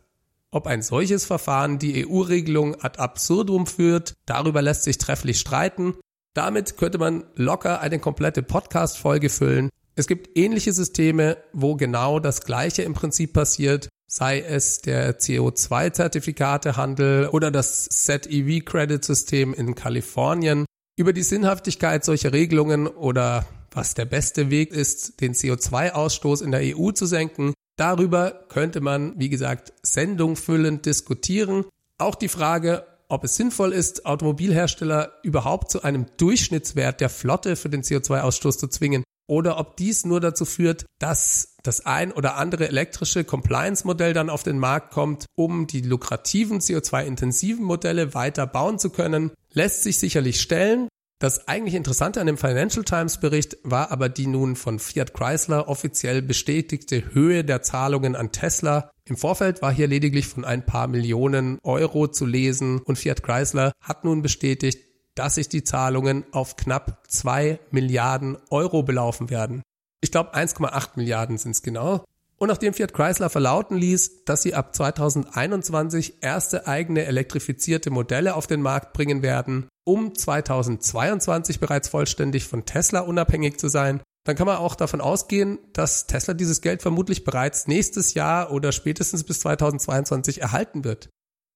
Ob 0.54 0.66
ein 0.68 0.82
solches 0.82 1.24
Verfahren 1.24 1.80
die 1.80 2.06
EU-Regelung 2.06 2.80
ad 2.80 3.00
absurdum 3.00 3.66
führt, 3.66 4.14
darüber 4.24 4.62
lässt 4.62 4.84
sich 4.84 4.98
trefflich 4.98 5.40
streiten. 5.40 5.96
Damit 6.32 6.76
könnte 6.76 6.98
man 6.98 7.24
locker 7.34 7.80
eine 7.80 7.98
komplette 7.98 8.44
Podcast-Folge 8.44 9.30
füllen. 9.30 9.68
Es 9.96 10.06
gibt 10.06 10.38
ähnliche 10.38 10.72
Systeme, 10.72 11.38
wo 11.52 11.74
genau 11.74 12.20
das 12.20 12.42
Gleiche 12.42 12.82
im 12.82 12.94
Prinzip 12.94 13.32
passiert, 13.32 13.88
sei 14.08 14.42
es 14.42 14.80
der 14.80 15.18
CO2-Zertifikatehandel 15.18 17.30
oder 17.30 17.50
das 17.50 17.86
Set-EV-Credit-System 17.86 19.54
in 19.54 19.74
Kalifornien. 19.74 20.66
Über 20.96 21.12
die 21.12 21.24
Sinnhaftigkeit 21.24 22.04
solcher 22.04 22.32
Regelungen 22.32 22.86
oder 22.86 23.44
was 23.72 23.94
der 23.94 24.04
beste 24.04 24.50
Weg 24.50 24.70
ist, 24.70 25.20
den 25.20 25.34
CO2-Ausstoß 25.34 26.44
in 26.44 26.52
der 26.52 26.78
EU 26.78 26.92
zu 26.92 27.06
senken, 27.06 27.53
darüber 27.76 28.44
könnte 28.48 28.80
man, 28.80 29.18
wie 29.18 29.28
gesagt, 29.28 29.72
sendungfüllend 29.82 30.86
diskutieren. 30.86 31.64
Auch 31.98 32.14
die 32.14 32.28
Frage, 32.28 32.86
ob 33.08 33.24
es 33.24 33.36
sinnvoll 33.36 33.72
ist, 33.72 34.06
Automobilhersteller 34.06 35.12
überhaupt 35.22 35.70
zu 35.70 35.82
einem 35.82 36.06
Durchschnittswert 36.16 37.00
der 37.00 37.10
Flotte 37.10 37.56
für 37.56 37.68
den 37.68 37.82
CO2-Ausstoß 37.82 38.58
zu 38.58 38.68
zwingen 38.68 39.04
oder 39.26 39.58
ob 39.58 39.76
dies 39.76 40.04
nur 40.04 40.20
dazu 40.20 40.44
führt, 40.44 40.84
dass 40.98 41.56
das 41.62 41.86
ein 41.86 42.12
oder 42.12 42.36
andere 42.36 42.68
elektrische 42.68 43.24
Compliance-Modell 43.24 44.12
dann 44.12 44.30
auf 44.30 44.42
den 44.42 44.58
Markt 44.58 44.92
kommt, 44.92 45.26
um 45.34 45.66
die 45.66 45.80
lukrativen 45.80 46.60
CO2-intensiven 46.60 47.62
Modelle 47.62 48.14
weiter 48.14 48.46
bauen 48.46 48.78
zu 48.78 48.90
können, 48.90 49.32
lässt 49.52 49.82
sich 49.82 49.98
sicherlich 49.98 50.40
stellen. 50.40 50.88
Das 51.24 51.48
eigentlich 51.48 51.74
Interessante 51.74 52.20
an 52.20 52.26
dem 52.26 52.36
Financial 52.36 52.84
Times 52.84 53.16
Bericht 53.16 53.56
war 53.62 53.90
aber 53.90 54.10
die 54.10 54.26
nun 54.26 54.56
von 54.56 54.78
Fiat 54.78 55.14
Chrysler 55.14 55.68
offiziell 55.68 56.20
bestätigte 56.20 57.14
Höhe 57.14 57.44
der 57.44 57.62
Zahlungen 57.62 58.14
an 58.14 58.30
Tesla. 58.30 58.90
Im 59.06 59.16
Vorfeld 59.16 59.62
war 59.62 59.72
hier 59.72 59.86
lediglich 59.86 60.26
von 60.26 60.44
ein 60.44 60.66
paar 60.66 60.86
Millionen 60.86 61.58
Euro 61.62 62.08
zu 62.08 62.26
lesen 62.26 62.80
und 62.80 62.98
Fiat 62.98 63.22
Chrysler 63.22 63.72
hat 63.80 64.04
nun 64.04 64.20
bestätigt, 64.20 64.80
dass 65.14 65.36
sich 65.36 65.48
die 65.48 65.64
Zahlungen 65.64 66.24
auf 66.32 66.56
knapp 66.56 67.02
zwei 67.08 67.58
Milliarden 67.70 68.36
Euro 68.50 68.82
belaufen 68.82 69.30
werden. 69.30 69.62
Ich 70.02 70.10
glaube 70.10 70.34
1,8 70.34 70.90
Milliarden 70.96 71.38
sind 71.38 71.52
es 71.52 71.62
genau. 71.62 72.04
Und 72.36 72.48
nachdem 72.48 72.74
Fiat 72.74 72.92
Chrysler 72.92 73.30
verlauten 73.30 73.78
ließ, 73.78 74.26
dass 74.26 74.42
sie 74.42 74.52
ab 74.52 74.74
2021 74.76 76.16
erste 76.20 76.66
eigene 76.66 77.06
elektrifizierte 77.06 77.88
Modelle 77.88 78.34
auf 78.34 78.46
den 78.46 78.60
Markt 78.60 78.92
bringen 78.92 79.22
werden, 79.22 79.68
um 79.84 80.14
2022 80.14 81.60
bereits 81.60 81.88
vollständig 81.88 82.44
von 82.44 82.64
Tesla 82.64 83.00
unabhängig 83.00 83.58
zu 83.58 83.68
sein, 83.68 84.02
dann 84.24 84.36
kann 84.36 84.46
man 84.46 84.56
auch 84.56 84.74
davon 84.74 85.00
ausgehen, 85.00 85.58
dass 85.74 86.06
Tesla 86.06 86.34
dieses 86.34 86.62
Geld 86.62 86.80
vermutlich 86.80 87.24
bereits 87.24 87.66
nächstes 87.66 88.14
Jahr 88.14 88.50
oder 88.50 88.72
spätestens 88.72 89.22
bis 89.24 89.40
2022 89.40 90.40
erhalten 90.40 90.84
wird. 90.84 91.10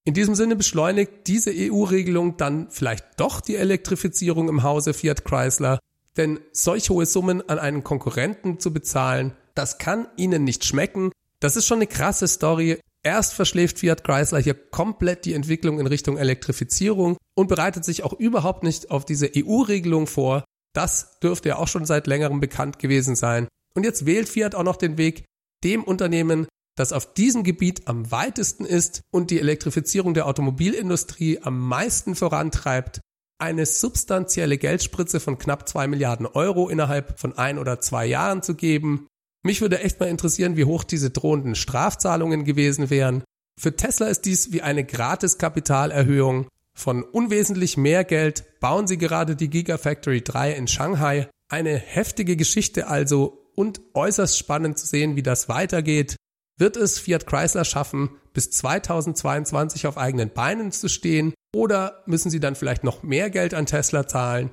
In 0.04 0.14
diesem 0.14 0.34
Sinne 0.34 0.56
beschleunigt 0.56 1.26
diese 1.26 1.50
EU-Regelung 1.54 2.36
dann 2.36 2.70
vielleicht 2.70 3.04
doch 3.16 3.40
die 3.40 3.56
Elektrifizierung 3.56 4.48
im 4.48 4.62
Hause 4.62 4.94
Fiat 4.94 5.24
Chrysler, 5.24 5.78
denn 6.16 6.40
solch 6.52 6.90
hohe 6.90 7.06
Summen 7.06 7.48
an 7.48 7.58
einen 7.58 7.84
Konkurrenten 7.84 8.58
zu 8.58 8.72
bezahlen, 8.72 9.34
das 9.54 9.78
kann 9.78 10.06
ihnen 10.16 10.44
nicht 10.44 10.64
schmecken. 10.64 11.10
Das 11.40 11.56
ist 11.56 11.66
schon 11.66 11.78
eine 11.78 11.86
krasse 11.86 12.28
Story. 12.28 12.80
Erst 13.02 13.34
verschläft 13.34 13.78
Fiat 13.78 14.04
Chrysler 14.04 14.40
hier 14.40 14.54
komplett 14.54 15.24
die 15.24 15.34
Entwicklung 15.34 15.78
in 15.78 15.86
Richtung 15.86 16.18
Elektrifizierung 16.18 17.16
und 17.34 17.48
bereitet 17.48 17.84
sich 17.84 18.02
auch 18.02 18.12
überhaupt 18.12 18.62
nicht 18.62 18.90
auf 18.90 19.04
diese 19.04 19.30
EU-Regelung 19.36 20.06
vor. 20.06 20.44
Das 20.74 21.18
dürfte 21.20 21.50
ja 21.50 21.56
auch 21.56 21.68
schon 21.68 21.86
seit 21.86 22.06
längerem 22.06 22.40
bekannt 22.40 22.78
gewesen 22.78 23.16
sein. 23.16 23.48
Und 23.74 23.84
jetzt 23.84 24.06
wählt 24.06 24.28
Fiat 24.28 24.54
auch 24.54 24.64
noch 24.64 24.76
den 24.76 24.98
Weg, 24.98 25.24
dem 25.64 25.84
Unternehmen 25.84 26.46
das 26.78 26.92
auf 26.92 27.12
diesem 27.12 27.42
Gebiet 27.42 27.88
am 27.88 28.10
weitesten 28.12 28.64
ist 28.64 29.02
und 29.10 29.30
die 29.30 29.40
Elektrifizierung 29.40 30.14
der 30.14 30.26
Automobilindustrie 30.26 31.40
am 31.42 31.58
meisten 31.58 32.14
vorantreibt, 32.14 33.00
eine 33.40 33.66
substanzielle 33.66 34.58
Geldspritze 34.58 35.20
von 35.20 35.38
knapp 35.38 35.68
zwei 35.68 35.88
Milliarden 35.88 36.26
Euro 36.26 36.68
innerhalb 36.68 37.18
von 37.18 37.36
ein 37.36 37.58
oder 37.58 37.80
zwei 37.80 38.06
Jahren 38.06 38.42
zu 38.42 38.54
geben. 38.54 39.08
Mich 39.42 39.60
würde 39.60 39.80
echt 39.80 40.00
mal 40.00 40.08
interessieren, 40.08 40.56
wie 40.56 40.64
hoch 40.64 40.84
diese 40.84 41.10
drohenden 41.10 41.54
Strafzahlungen 41.54 42.44
gewesen 42.44 42.90
wären. 42.90 43.22
Für 43.58 43.74
Tesla 43.74 44.06
ist 44.06 44.22
dies 44.22 44.52
wie 44.52 44.62
eine 44.62 44.84
Gratiskapitalerhöhung. 44.84 46.48
Von 46.76 47.02
unwesentlich 47.02 47.76
mehr 47.76 48.04
Geld 48.04 48.60
bauen 48.60 48.86
sie 48.86 48.98
gerade 48.98 49.36
die 49.36 49.50
Gigafactory 49.50 50.22
3 50.22 50.52
in 50.52 50.68
Shanghai. 50.68 51.28
Eine 51.50 51.76
heftige 51.76 52.36
Geschichte 52.36 52.86
also 52.86 53.50
und 53.54 53.80
äußerst 53.94 54.38
spannend 54.38 54.78
zu 54.78 54.86
sehen, 54.86 55.16
wie 55.16 55.22
das 55.22 55.48
weitergeht. 55.48 56.16
Wird 56.56 56.76
es 56.76 56.98
Fiat 56.98 57.26
Chrysler 57.26 57.64
schaffen, 57.64 58.10
bis 58.32 58.50
2022 58.50 59.86
auf 59.86 59.98
eigenen 59.98 60.30
Beinen 60.30 60.70
zu 60.70 60.88
stehen 60.88 61.34
oder 61.54 62.02
müssen 62.06 62.30
sie 62.30 62.40
dann 62.40 62.54
vielleicht 62.54 62.84
noch 62.84 63.02
mehr 63.02 63.30
Geld 63.30 63.54
an 63.54 63.66
Tesla 63.66 64.06
zahlen? 64.06 64.50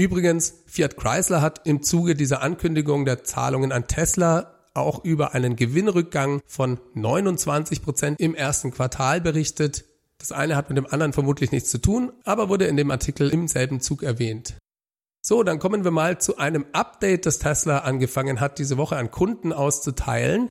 Übrigens, 0.00 0.62
Fiat 0.64 0.96
Chrysler 0.96 1.42
hat 1.42 1.66
im 1.66 1.82
Zuge 1.82 2.14
dieser 2.14 2.40
Ankündigung 2.40 3.04
der 3.04 3.22
Zahlungen 3.22 3.70
an 3.70 3.86
Tesla 3.86 4.54
auch 4.72 5.04
über 5.04 5.34
einen 5.34 5.56
Gewinnrückgang 5.56 6.40
von 6.46 6.80
29 6.94 7.82
Prozent 7.82 8.18
im 8.18 8.34
ersten 8.34 8.70
Quartal 8.70 9.20
berichtet. 9.20 9.84
Das 10.16 10.32
eine 10.32 10.56
hat 10.56 10.70
mit 10.70 10.78
dem 10.78 10.86
anderen 10.86 11.12
vermutlich 11.12 11.52
nichts 11.52 11.68
zu 11.70 11.76
tun, 11.76 12.12
aber 12.24 12.48
wurde 12.48 12.64
in 12.64 12.78
dem 12.78 12.90
Artikel 12.90 13.28
im 13.28 13.46
selben 13.46 13.82
Zug 13.82 14.02
erwähnt. 14.02 14.54
So, 15.20 15.42
dann 15.42 15.58
kommen 15.58 15.84
wir 15.84 15.90
mal 15.90 16.18
zu 16.18 16.38
einem 16.38 16.64
Update, 16.72 17.26
das 17.26 17.38
Tesla 17.38 17.80
angefangen 17.80 18.40
hat, 18.40 18.58
diese 18.58 18.78
Woche 18.78 18.96
an 18.96 19.10
Kunden 19.10 19.52
auszuteilen. 19.52 20.48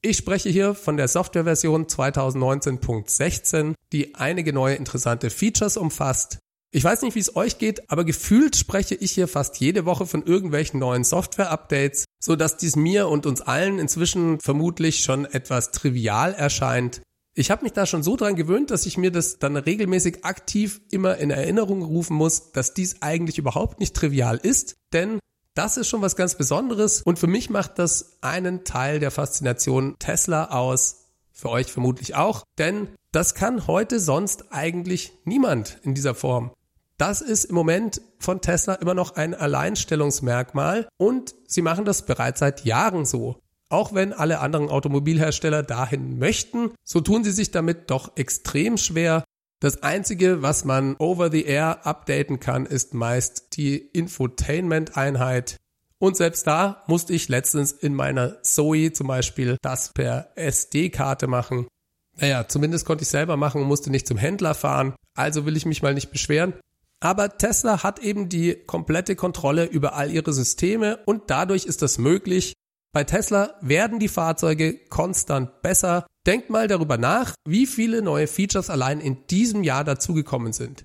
Ich 0.00 0.16
spreche 0.16 0.48
hier 0.48 0.76
von 0.76 0.96
der 0.96 1.08
Softwareversion 1.08 1.86
2019.16, 1.86 3.74
die 3.92 4.14
einige 4.14 4.52
neue 4.52 4.76
interessante 4.76 5.28
Features 5.30 5.76
umfasst. 5.76 6.38
Ich 6.74 6.84
weiß 6.84 7.02
nicht, 7.02 7.14
wie 7.14 7.20
es 7.20 7.36
euch 7.36 7.58
geht, 7.58 7.90
aber 7.90 8.06
gefühlt 8.06 8.56
spreche 8.56 8.94
ich 8.94 9.12
hier 9.12 9.28
fast 9.28 9.60
jede 9.60 9.84
Woche 9.84 10.06
von 10.06 10.24
irgendwelchen 10.24 10.80
neuen 10.80 11.04
Software-Updates, 11.04 12.06
so 12.18 12.34
dass 12.34 12.56
dies 12.56 12.76
mir 12.76 13.08
und 13.08 13.26
uns 13.26 13.42
allen 13.42 13.78
inzwischen 13.78 14.40
vermutlich 14.40 15.00
schon 15.00 15.26
etwas 15.26 15.70
trivial 15.72 16.32
erscheint. 16.32 17.02
Ich 17.34 17.50
habe 17.50 17.64
mich 17.64 17.74
da 17.74 17.84
schon 17.84 18.02
so 18.02 18.16
dran 18.16 18.36
gewöhnt, 18.36 18.70
dass 18.70 18.86
ich 18.86 18.96
mir 18.96 19.10
das 19.10 19.38
dann 19.38 19.58
regelmäßig 19.58 20.24
aktiv 20.24 20.80
immer 20.90 21.18
in 21.18 21.30
Erinnerung 21.30 21.82
rufen 21.82 22.16
muss, 22.16 22.52
dass 22.52 22.72
dies 22.72 23.02
eigentlich 23.02 23.36
überhaupt 23.36 23.78
nicht 23.78 23.94
trivial 23.94 24.38
ist, 24.42 24.76
denn 24.94 25.18
das 25.54 25.76
ist 25.76 25.88
schon 25.88 26.00
was 26.00 26.16
ganz 26.16 26.36
Besonderes 26.36 27.02
und 27.02 27.18
für 27.18 27.26
mich 27.26 27.50
macht 27.50 27.78
das 27.78 28.16
einen 28.22 28.64
Teil 28.64 28.98
der 28.98 29.10
Faszination 29.10 29.96
Tesla 29.98 30.46
aus. 30.46 31.10
Für 31.32 31.50
euch 31.50 31.70
vermutlich 31.70 32.14
auch, 32.14 32.44
denn 32.58 32.88
das 33.10 33.34
kann 33.34 33.66
heute 33.66 34.00
sonst 34.00 34.52
eigentlich 34.52 35.12
niemand 35.24 35.78
in 35.82 35.94
dieser 35.94 36.14
Form. 36.14 36.50
Das 37.02 37.20
ist 37.20 37.46
im 37.46 37.56
Moment 37.56 38.00
von 38.20 38.40
Tesla 38.40 38.74
immer 38.74 38.94
noch 38.94 39.16
ein 39.16 39.34
Alleinstellungsmerkmal 39.34 40.86
und 40.98 41.34
sie 41.48 41.60
machen 41.60 41.84
das 41.84 42.06
bereits 42.06 42.38
seit 42.38 42.64
Jahren 42.64 43.06
so. 43.06 43.40
Auch 43.68 43.92
wenn 43.92 44.12
alle 44.12 44.38
anderen 44.38 44.68
Automobilhersteller 44.68 45.64
dahin 45.64 46.20
möchten, 46.20 46.70
so 46.84 47.00
tun 47.00 47.24
sie 47.24 47.32
sich 47.32 47.50
damit 47.50 47.90
doch 47.90 48.16
extrem 48.16 48.76
schwer 48.76 49.24
das 49.58 49.82
einzige, 49.82 50.42
was 50.42 50.64
man 50.64 50.94
over 51.00 51.28
the 51.28 51.44
air 51.44 51.84
updaten 51.84 52.38
kann, 52.38 52.66
ist 52.66 52.94
meist 52.94 53.56
die 53.56 53.78
Infotainment-Einheit. 53.78 55.56
Und 55.98 56.16
selbst 56.16 56.46
da 56.46 56.84
musste 56.86 57.14
ich 57.14 57.28
letztens 57.28 57.72
in 57.72 57.96
meiner 57.96 58.44
Zoe 58.44 58.92
zum 58.92 59.08
Beispiel 59.08 59.56
das 59.60 59.92
per 59.92 60.28
SD-Karte 60.36 61.26
machen. 61.26 61.66
Naja, 62.16 62.46
zumindest 62.46 62.86
konnte 62.86 63.02
ich 63.02 63.08
selber 63.08 63.36
machen 63.36 63.60
und 63.60 63.66
musste 63.66 63.90
nicht 63.90 64.06
zum 64.06 64.18
Händler 64.18 64.54
fahren. 64.54 64.94
Also 65.16 65.46
will 65.46 65.56
ich 65.56 65.66
mich 65.66 65.82
mal 65.82 65.94
nicht 65.94 66.12
beschweren. 66.12 66.54
Aber 67.02 67.36
Tesla 67.36 67.82
hat 67.82 67.98
eben 67.98 68.28
die 68.28 68.54
komplette 68.54 69.16
Kontrolle 69.16 69.64
über 69.64 69.96
all 69.96 70.12
ihre 70.12 70.32
Systeme 70.32 71.00
und 71.04 71.24
dadurch 71.30 71.64
ist 71.64 71.82
das 71.82 71.98
möglich, 71.98 72.52
bei 72.92 73.02
Tesla 73.02 73.56
werden 73.60 73.98
die 73.98 74.06
Fahrzeuge 74.06 74.78
konstant 74.88 75.62
besser. 75.62 76.06
Denkt 76.26 76.48
mal 76.48 76.68
darüber 76.68 76.98
nach, 76.98 77.34
wie 77.44 77.66
viele 77.66 78.02
neue 78.02 78.28
Features 78.28 78.70
allein 78.70 79.00
in 79.00 79.26
diesem 79.26 79.64
Jahr 79.64 79.82
dazugekommen 79.82 80.52
sind. 80.52 80.84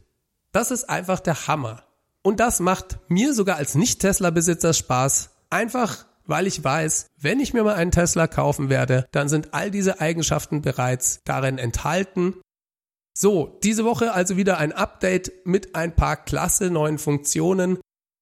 Das 0.51 0.71
ist 0.71 0.89
einfach 0.89 1.19
der 1.19 1.47
Hammer. 1.47 1.83
Und 2.23 2.39
das 2.39 2.61
macht 2.61 2.97
mir 3.09 3.35
sogar 3.35 3.57
als 3.57 3.75
Nicht-Tesla-Besitzer 3.75 4.73
Spaß. 4.73 5.29
Einfach, 5.51 6.07
weil 6.25 6.47
ich 6.47 6.63
weiß, 6.63 7.05
wenn 7.19 7.39
ich 7.39 7.53
mir 7.53 7.63
mal 7.63 7.75
einen 7.75 7.91
Tesla 7.91 8.25
kaufen 8.25 8.69
werde, 8.69 9.05
dann 9.11 9.29
sind 9.29 9.53
all 9.53 9.69
diese 9.69 10.01
Eigenschaften 10.01 10.63
bereits 10.63 11.19
darin 11.25 11.59
enthalten. 11.59 12.33
So, 13.19 13.57
diese 13.63 13.83
Woche 13.83 14.13
also 14.13 14.37
wieder 14.37 14.59
ein 14.59 14.71
Update 14.71 15.31
mit 15.43 15.73
ein 15.73 15.95
paar 15.95 16.17
klasse 16.17 16.69
neuen 16.69 16.99
Funktionen. 16.99 17.79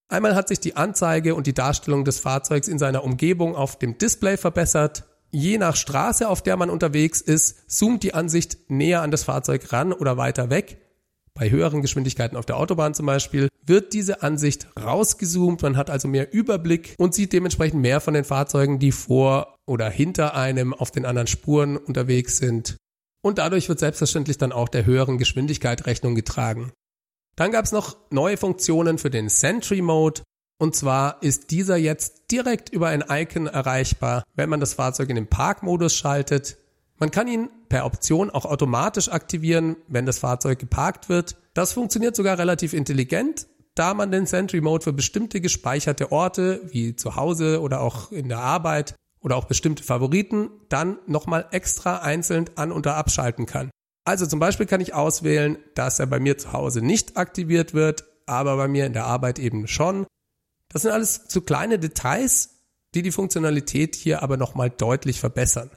Einmal 0.08 0.36
hat 0.36 0.48
sich 0.48 0.62
die 0.62 0.78
Anzeige 0.78 1.36
und 1.36 1.48
die 1.48 1.54
Darstellung 1.54 2.06
des 2.06 2.20
Fahrzeugs 2.20 2.70
in 2.70 2.80
seiner 2.80 3.04
Umgebung 3.04 3.58
auf 3.58 3.78
dem 3.78 3.98
Display 3.98 4.38
verbessert. 4.38 5.04
Je 5.32 5.58
nach 5.58 5.76
Straße, 5.76 6.30
auf 6.30 6.42
der 6.42 6.56
man 6.56 6.70
unterwegs 6.70 7.20
ist, 7.20 7.70
zoomt 7.70 8.04
die 8.04 8.14
Ansicht 8.14 8.70
näher 8.70 9.02
an 9.02 9.12
das 9.12 9.26
Fahrzeug 9.26 9.74
ran 9.74 9.92
oder 9.92 10.16
weiter 10.16 10.50
weg. 10.50 10.78
bei 11.34 11.50
höheren 11.50 11.82
Geschwindigkeiten 11.82 12.38
auf 12.38 12.46
der 12.46 12.56
Autobahn 12.56 12.94
zum 12.94 13.08
Beispiel, 13.08 13.50
wird 13.66 13.92
diese 13.92 14.24
Ansicht 14.24 14.68
rausgezoomt. 14.82 15.62
Man 15.62 15.76
hat 15.76 15.90
also 15.90 16.08
mehr 16.08 16.32
Überblick 16.32 16.96
und 16.98 17.14
sieht 17.14 17.34
dementsprechend 17.34 17.82
mehr 17.82 18.00
von 18.00 18.14
den 18.14 18.24
Fahrzeugen, 18.24 18.80
die 18.80 18.94
vor 18.94 19.58
oder 19.66 19.90
hinter 19.90 20.36
einem 20.36 20.74
auf 20.74 20.92
den 20.92 21.06
anderen 21.06 21.28
Spuren 21.28 21.76
unterwegs 21.76 22.38
sind. 22.38 22.78
Und 23.26 23.40
dadurch 23.40 23.70
wird 23.70 23.80
selbstverständlich 23.80 24.38
dann 24.38 24.52
auch 24.52 24.70
der 24.70 24.86
höheren 24.86 25.18
Geschwindigkeit 25.18 25.88
Rechnung 25.88 26.14
getragen. 26.14 26.74
Dann 27.36 27.50
gab 27.50 27.66
es 27.66 27.72
noch 27.72 27.98
neue 28.12 28.38
Funktionen 28.38 29.00
für 29.00 29.10
den 29.10 29.30
Sentry 29.30 29.82
Mode. 29.82 30.22
Und 30.60 30.76
zwar 30.76 31.24
ist 31.24 31.50
dieser 31.50 31.76
jetzt 31.76 32.30
direkt 32.30 32.70
über 32.70 32.90
ein 32.90 33.04
Icon 33.10 33.48
erreichbar, 33.48 34.24
wenn 34.36 34.48
man 34.48 34.60
das 34.60 34.76
Fahrzeug 34.76 35.10
in 35.10 35.16
den 35.16 35.26
Parkmodus 35.26 35.96
schaltet. 35.96 36.58
Man 37.00 37.10
kann 37.10 37.28
ihn 37.28 37.50
per 37.68 37.88
Option 37.88 38.30
auch 38.30 38.46
automatisch 38.46 39.10
aktivieren, 39.10 39.76
wenn 39.88 40.06
das 40.06 40.20
Fahrzeug 40.20 40.60
geparkt 40.60 41.10
wird. 41.10 41.36
Das 41.56 41.74
funktioniert 41.74 42.16
sogar 42.16 42.38
relativ 42.38 42.74
intelligent, 42.74 43.48
da 43.74 43.96
man 43.96 44.12
den 44.12 44.28
Sentry 44.28 44.62
Mode 44.62 44.84
für 44.84 44.94
bestimmte 44.94 45.42
gespeicherte 45.42 46.12
Orte 46.12 46.62
wie 46.66 46.96
zu 46.96 47.16
Hause 47.16 47.60
oder 47.60 47.82
auch 47.82 48.12
in 48.12 48.30
der 48.30 48.42
Arbeit 48.42 48.94
oder 49.26 49.38
auch 49.38 49.46
bestimmte 49.46 49.84
Favoriten 49.84 50.52
dann 50.70 51.00
nochmal 51.08 51.48
extra 51.50 51.98
einzeln 51.98 52.48
an- 52.56 52.72
oder 52.72 52.96
abschalten 52.96 53.48
kann. 53.48 53.72
Also 54.06 54.28
zum 54.28 54.40
Beispiel 54.40 54.68
kann 54.68 54.82
ich 54.82 54.94
auswählen, 54.94 55.58
dass 55.74 56.00
er 56.00 56.06
bei 56.06 56.20
mir 56.20 56.38
zu 56.38 56.54
Hause 56.54 56.84
nicht 56.84 57.18
aktiviert 57.18 57.74
wird, 57.74 58.06
aber 58.28 58.56
bei 58.56 58.68
mir 58.68 58.86
in 58.86 58.94
der 58.94 59.06
Arbeit 59.06 59.40
eben 59.40 59.68
schon. 59.68 60.06
Das 60.70 60.84
sind 60.84 60.92
alles 60.92 61.22
so 61.28 61.42
kleine 61.42 61.80
Details, 61.80 62.52
die 62.94 63.02
die 63.02 63.12
Funktionalität 63.12 63.96
hier 63.96 64.22
aber 64.22 64.38
nochmal 64.38 64.70
deutlich 64.70 65.20
verbessern. 65.20 65.72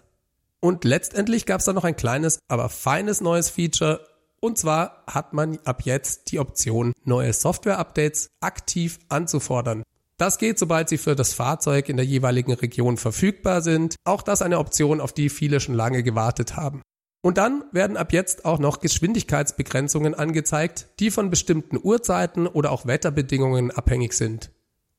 Und 0.60 0.84
letztendlich 0.84 1.46
gab 1.46 1.60
es 1.60 1.64
da 1.64 1.72
noch 1.72 1.84
ein 1.84 1.96
kleines, 1.96 2.40
aber 2.48 2.68
feines 2.68 3.22
neues 3.22 3.48
Feature. 3.48 4.06
Und 4.40 4.58
zwar 4.58 5.04
hat 5.06 5.32
man 5.32 5.58
ab 5.64 5.82
jetzt 5.84 6.32
die 6.32 6.38
Option, 6.38 6.92
neue 7.04 7.32
Software-Updates 7.32 8.28
aktiv 8.40 8.98
anzufordern. 9.08 9.84
Das 10.18 10.38
geht, 10.38 10.58
sobald 10.58 10.88
sie 10.88 10.98
für 10.98 11.14
das 11.14 11.32
Fahrzeug 11.32 11.88
in 11.88 11.96
der 11.96 12.04
jeweiligen 12.04 12.52
Region 12.52 12.96
verfügbar 12.96 13.62
sind. 13.62 13.94
Auch 14.04 14.22
das 14.22 14.42
eine 14.42 14.58
Option, 14.58 15.00
auf 15.00 15.12
die 15.12 15.30
viele 15.30 15.60
schon 15.60 15.76
lange 15.76 16.02
gewartet 16.02 16.56
haben. 16.56 16.82
Und 17.22 17.38
dann 17.38 17.64
werden 17.72 17.96
ab 17.96 18.12
jetzt 18.12 18.44
auch 18.44 18.58
noch 18.58 18.80
Geschwindigkeitsbegrenzungen 18.80 20.14
angezeigt, 20.14 20.88
die 20.98 21.10
von 21.10 21.30
bestimmten 21.30 21.78
Uhrzeiten 21.80 22.46
oder 22.48 22.72
auch 22.72 22.86
Wetterbedingungen 22.86 23.70
abhängig 23.70 24.12
sind. 24.12 24.50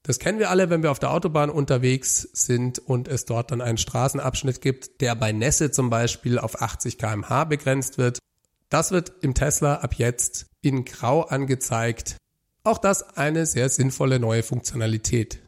Das 0.03 0.19
kennen 0.19 0.39
wir 0.39 0.49
alle, 0.49 0.69
wenn 0.69 0.83
wir 0.83 0.91
auf 0.91 0.99
der 0.99 1.11
Autobahn 1.11 1.49
unterwegs 1.49 2.21
sind 2.33 2.79
und 2.79 3.09
es 3.09 3.25
dort 3.25 3.51
dann 3.51 3.61
einen 3.61 3.77
Straßenabschnitt 3.77 4.61
gibt, 4.61 5.01
der 5.01 5.15
bei 5.15 5.33
Nässe 5.33 5.71
zum 5.71 5.89
Beispiel 5.89 6.39
auf 6.39 6.61
80 6.61 6.97
kmh 6.97 7.43
begrenzt 7.43 7.97
wird. 7.97 8.19
Das 8.69 8.91
wird 8.91 9.11
im 9.21 9.33
Tesla 9.33 9.75
ab 9.75 9.95
jetzt 9.95 10.47
in 10.61 10.85
Grau 10.85 11.23
angezeigt. 11.23 12.17
Auch 12.69 12.77
das 12.77 13.17
eine 13.17 13.47
sehr 13.47 13.67
sinnvolle 13.67 14.19
neue 14.19 14.43
Funktionalität. 14.43 15.39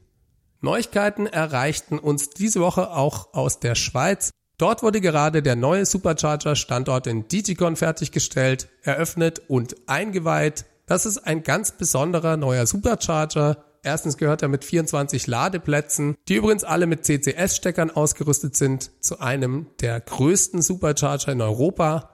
Neuigkeiten 0.60 1.28
erreichten 1.28 2.00
uns 2.00 2.32
diese 2.32 2.62
Woche 2.62 2.90
auch 2.90 3.36
aus 3.36 3.60
der 3.60 3.76
Schweiz. 3.76 4.32
Dort 4.58 4.82
wurde 4.82 5.02
gerade 5.02 5.44
der 5.44 5.56
neue 5.56 5.86
Supercharger-Standort 5.86 7.06
in 7.06 7.28
Digicon 7.28 7.76
fertiggestellt, 7.76 8.70
eröffnet 8.82 9.40
und 9.50 9.76
eingeweiht. 9.88 10.66
Das 10.88 11.06
ist 11.06 11.20
ein 11.20 11.44
ganz 11.44 11.74
besonderer 11.74 12.38
neuer 12.38 12.66
Supercharger, 12.66 13.66
Erstens 13.84 14.18
gehört 14.18 14.42
er 14.42 14.48
mit 14.48 14.64
24 14.66 15.26
Ladeplätzen, 15.28 16.16
die 16.28 16.36
übrigens 16.36 16.64
alle 16.64 16.88
mit 16.88 17.04
CCS-Steckern 17.04 17.92
ausgerüstet 17.92 18.56
sind, 18.56 18.92
zu 19.00 19.20
einem 19.20 19.68
der 19.80 20.00
größten 20.00 20.62
Supercharger 20.64 21.32
in 21.32 21.42
Europa. 21.42 22.10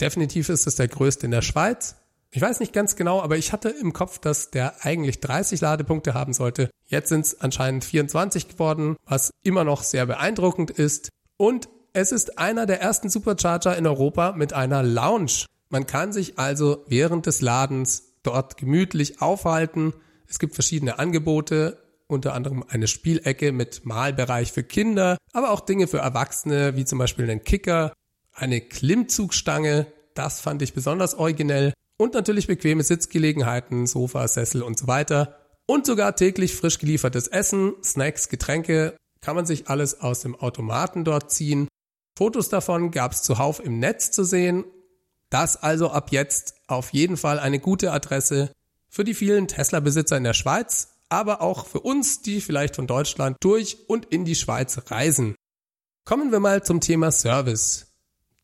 Definitiv 0.00 0.48
ist 0.48 0.66
es 0.66 0.74
der 0.74 0.88
größte 0.88 1.26
in 1.26 1.30
der 1.32 1.42
Schweiz. 1.42 1.96
Ich 2.34 2.42
weiß 2.42 2.58
nicht 2.60 2.72
ganz 2.72 2.96
genau, 2.96 3.22
aber 3.22 3.36
ich 3.38 3.52
hatte 3.52 3.68
im 3.68 3.92
Kopf, 3.92 4.18
dass 4.18 4.50
der 4.50 4.84
eigentlich 4.84 5.20
30 5.20 5.60
Ladepunkte 5.60 6.14
haben 6.14 6.32
sollte. 6.32 6.68
Jetzt 6.86 7.08
sind 7.08 7.24
es 7.24 7.40
anscheinend 7.40 7.84
24 7.84 8.48
geworden, 8.48 8.96
was 9.06 9.30
immer 9.44 9.62
noch 9.62 9.84
sehr 9.84 10.04
beeindruckend 10.06 10.70
ist. 10.72 11.10
Und 11.36 11.68
es 11.92 12.10
ist 12.10 12.38
einer 12.38 12.66
der 12.66 12.80
ersten 12.80 13.08
Supercharger 13.08 13.76
in 13.76 13.86
Europa 13.86 14.32
mit 14.32 14.52
einer 14.52 14.82
Lounge. 14.82 15.46
Man 15.68 15.86
kann 15.86 16.12
sich 16.12 16.38
also 16.38 16.84
während 16.88 17.26
des 17.26 17.40
Ladens 17.40 18.14
dort 18.24 18.56
gemütlich 18.56 19.22
aufhalten 19.22 19.94
es 20.28 20.38
gibt 20.38 20.54
verschiedene 20.54 20.98
Angebote, 20.98 21.78
unter 22.06 22.34
anderem 22.34 22.64
eine 22.68 22.88
Spielecke 22.88 23.52
mit 23.52 23.86
Malbereich 23.86 24.52
für 24.52 24.64
Kinder, 24.64 25.16
aber 25.32 25.50
auch 25.50 25.60
Dinge 25.60 25.86
für 25.86 25.98
Erwachsene, 25.98 26.76
wie 26.76 26.84
zum 26.84 26.98
Beispiel 26.98 27.30
einen 27.30 27.44
Kicker, 27.44 27.92
eine 28.32 28.60
Klimmzugstange, 28.60 29.86
das 30.14 30.40
fand 30.40 30.62
ich 30.62 30.74
besonders 30.74 31.14
originell, 31.14 31.72
und 31.96 32.14
natürlich 32.14 32.46
bequeme 32.46 32.82
Sitzgelegenheiten, 32.82 33.86
Sofa, 33.86 34.26
Sessel 34.28 34.62
und 34.62 34.78
so 34.78 34.86
weiter. 34.86 35.38
Und 35.66 35.86
sogar 35.86 36.16
täglich 36.16 36.54
frisch 36.54 36.78
geliefertes 36.78 37.28
Essen, 37.28 37.74
Snacks, 37.82 38.28
Getränke, 38.28 38.96
kann 39.20 39.36
man 39.36 39.46
sich 39.46 39.68
alles 39.68 40.00
aus 40.00 40.20
dem 40.20 40.36
Automaten 40.36 41.04
dort 41.04 41.30
ziehen. 41.30 41.68
Fotos 42.16 42.48
davon 42.48 42.90
gab 42.90 43.12
es 43.12 43.22
zuhauf 43.22 43.64
im 43.64 43.78
Netz 43.78 44.10
zu 44.10 44.24
sehen. 44.24 44.64
Das 45.30 45.56
also 45.56 45.90
ab 45.90 46.12
jetzt 46.12 46.54
auf 46.66 46.92
jeden 46.92 47.16
Fall 47.16 47.38
eine 47.38 47.58
gute 47.58 47.92
Adresse 47.92 48.52
für 48.88 49.04
die 49.04 49.14
vielen 49.14 49.48
Tesla-Besitzer 49.48 50.16
in 50.16 50.24
der 50.24 50.34
Schweiz, 50.34 50.90
aber 51.08 51.40
auch 51.40 51.66
für 51.66 51.80
uns, 51.80 52.22
die 52.22 52.40
vielleicht 52.40 52.76
von 52.76 52.86
Deutschland 52.86 53.38
durch 53.40 53.88
und 53.88 54.06
in 54.06 54.24
die 54.24 54.36
Schweiz 54.36 54.78
reisen. 54.90 55.34
Kommen 56.04 56.30
wir 56.30 56.40
mal 56.40 56.62
zum 56.62 56.80
Thema 56.80 57.10
Service. 57.10 57.86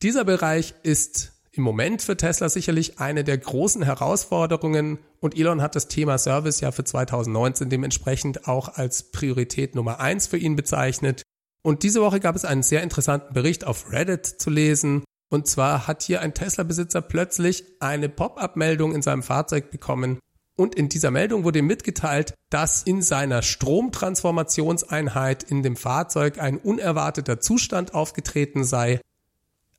Dieser 0.02 0.24
Bereich 0.24 0.74
ist 0.82 1.32
im 1.52 1.62
Moment 1.62 2.02
für 2.02 2.16
Tesla 2.16 2.48
sicherlich 2.48 3.00
eine 3.00 3.24
der 3.24 3.38
großen 3.38 3.82
Herausforderungen 3.82 4.98
und 5.20 5.36
Elon 5.36 5.62
hat 5.62 5.74
das 5.74 5.88
Thema 5.88 6.18
Service 6.18 6.60
ja 6.60 6.72
für 6.72 6.84
2019 6.84 7.68
dementsprechend 7.68 8.46
auch 8.46 8.68
als 8.68 9.10
Priorität 9.10 9.74
Nummer 9.74 10.00
eins 10.00 10.26
für 10.26 10.38
ihn 10.38 10.56
bezeichnet. 10.56 11.22
Und 11.62 11.82
diese 11.82 12.00
Woche 12.00 12.20
gab 12.20 12.36
es 12.36 12.44
einen 12.44 12.62
sehr 12.62 12.82
interessanten 12.82 13.34
Bericht 13.34 13.66
auf 13.66 13.92
Reddit 13.92 14.26
zu 14.26 14.50
lesen. 14.50 15.04
Und 15.28 15.46
zwar 15.46 15.86
hat 15.86 16.02
hier 16.02 16.20
ein 16.20 16.34
Tesla-Besitzer 16.34 17.02
plötzlich 17.02 17.64
eine 17.80 18.08
Pop-up-Meldung 18.08 18.94
in 18.94 19.02
seinem 19.02 19.22
Fahrzeug 19.22 19.70
bekommen, 19.70 20.18
und 20.60 20.74
in 20.74 20.90
dieser 20.90 21.10
Meldung 21.10 21.44
wurde 21.44 21.62
mitgeteilt, 21.62 22.34
dass 22.50 22.82
in 22.82 23.00
seiner 23.00 23.40
Stromtransformationseinheit 23.40 25.42
in 25.42 25.62
dem 25.62 25.74
Fahrzeug 25.74 26.38
ein 26.38 26.58
unerwarteter 26.58 27.40
Zustand 27.40 27.94
aufgetreten 27.94 28.64
sei. 28.64 29.00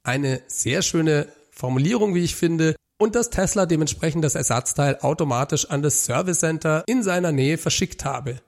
Eine 0.01 0.41
sehr 0.47 0.81
schöne 0.81 1.27
Formulierung, 1.61 2.15
wie 2.15 2.23
ich 2.23 2.35
finde, 2.35 2.75
und 2.97 3.13
dass 3.13 3.29
Tesla 3.29 3.67
dementsprechend 3.67 4.23
das 4.23 4.33
Ersatzteil 4.33 4.97
automatisch 5.01 5.69
an 5.69 5.83
das 5.83 6.05
Service 6.05 6.39
Center 6.39 6.83
in 6.87 7.03
seiner 7.03 7.31
Nähe 7.31 7.59
verschickt 7.59 8.03
habe. 8.03 8.41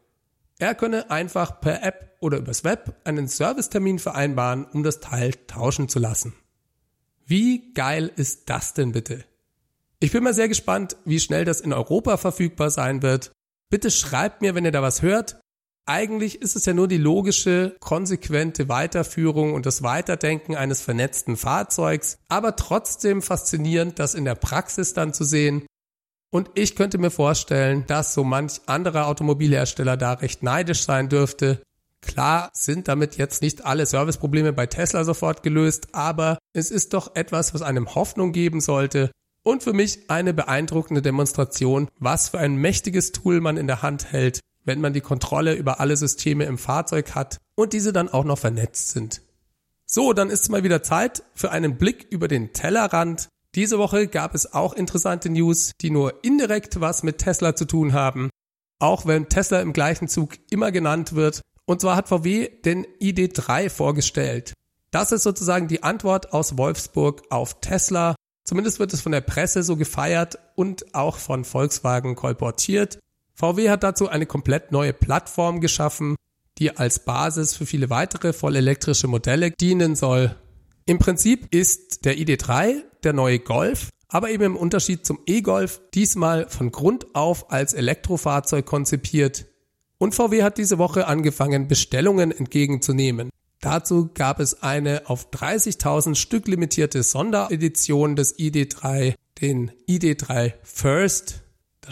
Er 0.57 0.73
könne 0.73 1.11
einfach 1.11 1.61
per 1.61 1.83
App 1.83 2.17
oder 2.21 2.39
übers 2.39 2.63
Web 2.63 2.99
einen 3.03 3.27
Servicetermin 3.27 3.99
vereinbaren, 3.99 4.65
um 4.65 4.81
das 4.81 4.99
Teil 4.99 5.33
tauschen 5.45 5.89
zu 5.89 5.99
lassen. 5.99 6.33
Wie 7.23 7.73
geil 7.73 8.11
ist 8.15 8.49
das 8.49 8.73
denn 8.73 8.93
bitte? 8.93 9.23
Ich 9.99 10.11
bin 10.11 10.23
mal 10.23 10.33
sehr 10.33 10.47
gespannt, 10.47 10.97
wie 11.05 11.19
schnell 11.19 11.45
das 11.45 11.61
in 11.61 11.71
Europa 11.71 12.17
verfügbar 12.17 12.71
sein 12.71 13.03
wird. 13.03 13.31
Bitte 13.69 13.91
schreibt 13.91 14.41
mir, 14.41 14.55
wenn 14.55 14.65
ihr 14.65 14.71
da 14.71 14.81
was 14.81 15.03
hört. 15.03 15.39
Eigentlich 15.85 16.41
ist 16.41 16.55
es 16.55 16.65
ja 16.65 16.73
nur 16.73 16.87
die 16.87 16.97
logische, 16.97 17.75
konsequente 17.81 18.69
Weiterführung 18.69 19.53
und 19.53 19.65
das 19.65 19.83
Weiterdenken 19.83 20.55
eines 20.55 20.79
vernetzten 20.79 21.35
Fahrzeugs, 21.35 22.19
aber 22.29 22.55
trotzdem 22.55 23.21
faszinierend, 23.21 23.99
das 23.99 24.15
in 24.15 24.23
der 24.23 24.35
Praxis 24.35 24.93
dann 24.93 25.13
zu 25.13 25.25
sehen. 25.25 25.65
Und 26.31 26.49
ich 26.55 26.77
könnte 26.77 26.97
mir 26.99 27.11
vorstellen, 27.11 27.83
dass 27.87 28.13
so 28.13 28.23
manch 28.23 28.61
anderer 28.65 29.07
Automobilhersteller 29.07 29.97
da 29.97 30.13
recht 30.13 30.41
neidisch 30.41 30.83
sein 30.83 31.09
dürfte. 31.09 31.61
Klar 32.01 32.49
sind 32.53 32.87
damit 32.87 33.17
jetzt 33.17 33.41
nicht 33.41 33.65
alle 33.65 33.85
Serviceprobleme 33.85 34.53
bei 34.53 34.67
Tesla 34.67 35.03
sofort 35.03 35.43
gelöst, 35.43 35.89
aber 35.91 36.37
es 36.53 36.71
ist 36.71 36.93
doch 36.93 37.15
etwas, 37.15 37.53
was 37.53 37.61
einem 37.61 37.93
Hoffnung 37.93 38.31
geben 38.31 38.61
sollte, 38.61 39.11
und 39.45 39.63
für 39.63 39.73
mich 39.73 40.09
eine 40.09 40.33
beeindruckende 40.33 41.01
Demonstration, 41.01 41.89
was 41.99 42.29
für 42.29 42.39
ein 42.39 42.55
mächtiges 42.55 43.11
Tool 43.11 43.41
man 43.41 43.57
in 43.57 43.67
der 43.67 43.81
Hand 43.81 44.11
hält, 44.13 44.39
wenn 44.65 44.81
man 44.81 44.93
die 44.93 45.01
Kontrolle 45.01 45.53
über 45.53 45.79
alle 45.79 45.97
Systeme 45.97 46.45
im 46.45 46.57
Fahrzeug 46.57 47.15
hat 47.15 47.37
und 47.55 47.73
diese 47.73 47.93
dann 47.93 48.09
auch 48.09 48.23
noch 48.23 48.39
vernetzt 48.39 48.89
sind. 48.89 49.21
So, 49.85 50.13
dann 50.13 50.29
ist 50.29 50.43
es 50.43 50.49
mal 50.49 50.63
wieder 50.63 50.83
Zeit 50.83 51.23
für 51.35 51.51
einen 51.51 51.77
Blick 51.77 52.07
über 52.09 52.27
den 52.27 52.53
Tellerrand. 52.53 53.27
Diese 53.55 53.77
Woche 53.77 54.07
gab 54.07 54.33
es 54.33 54.53
auch 54.53 54.73
interessante 54.73 55.29
News, 55.29 55.73
die 55.81 55.89
nur 55.89 56.23
indirekt 56.23 56.81
was 56.81 57.03
mit 57.03 57.19
Tesla 57.19 57.55
zu 57.55 57.65
tun 57.65 57.93
haben, 57.93 58.29
auch 58.79 59.05
wenn 59.05 59.29
Tesla 59.29 59.61
im 59.61 59.73
gleichen 59.73 60.07
Zug 60.07 60.37
immer 60.49 60.71
genannt 60.71 61.13
wird. 61.13 61.41
Und 61.65 61.81
zwar 61.81 61.95
hat 61.95 62.07
VW 62.07 62.49
den 62.65 62.85
ID3 62.99 63.69
vorgestellt. 63.69 64.53
Das 64.91 65.11
ist 65.11 65.23
sozusagen 65.23 65.67
die 65.67 65.83
Antwort 65.83 66.33
aus 66.33 66.57
Wolfsburg 66.57 67.23
auf 67.29 67.59
Tesla 67.61 68.15
Zumindest 68.45 68.79
wird 68.79 68.93
es 68.93 69.01
von 69.01 69.13
der 69.13 69.21
Presse 69.21 69.63
so 69.63 69.77
gefeiert 69.77 70.37
und 70.55 70.93
auch 70.93 71.17
von 71.17 71.45
Volkswagen 71.45 72.15
kolportiert. 72.15 72.99
VW 73.35 73.69
hat 73.69 73.83
dazu 73.83 74.07
eine 74.07 74.25
komplett 74.25 74.71
neue 74.71 74.93
Plattform 74.93 75.59
geschaffen, 75.59 76.15
die 76.59 76.77
als 76.77 76.99
Basis 76.99 77.55
für 77.55 77.65
viele 77.65 77.89
weitere 77.89 78.33
vollelektrische 78.33 79.07
Modelle 79.07 79.51
dienen 79.51 79.95
soll. 79.95 80.35
Im 80.85 80.99
Prinzip 80.99 81.53
ist 81.53 82.05
der 82.05 82.17
ID3 82.17 82.83
der 83.03 83.13
neue 83.13 83.39
Golf, 83.39 83.89
aber 84.07 84.29
eben 84.29 84.43
im 84.43 84.55
Unterschied 84.55 85.05
zum 85.05 85.19
E-Golf 85.25 85.81
diesmal 85.93 86.47
von 86.47 86.71
Grund 86.71 87.15
auf 87.15 87.51
als 87.51 87.73
Elektrofahrzeug 87.73 88.65
konzipiert. 88.65 89.45
Und 89.97 90.13
VW 90.13 90.43
hat 90.43 90.57
diese 90.57 90.77
Woche 90.77 91.07
angefangen, 91.07 91.67
Bestellungen 91.67 92.31
entgegenzunehmen. 92.31 93.29
Dazu 93.61 94.09
gab 94.13 94.41
es 94.41 94.61
eine 94.61 95.03
auf 95.05 95.31
30.000 95.31 96.15
Stück 96.15 96.47
limitierte 96.47 97.01
Sonderedition 97.01 98.17
des 98.17 98.37
ID3, 98.37 99.15
den 99.41 99.71
ID3 99.87 100.53
First. 100.63 101.42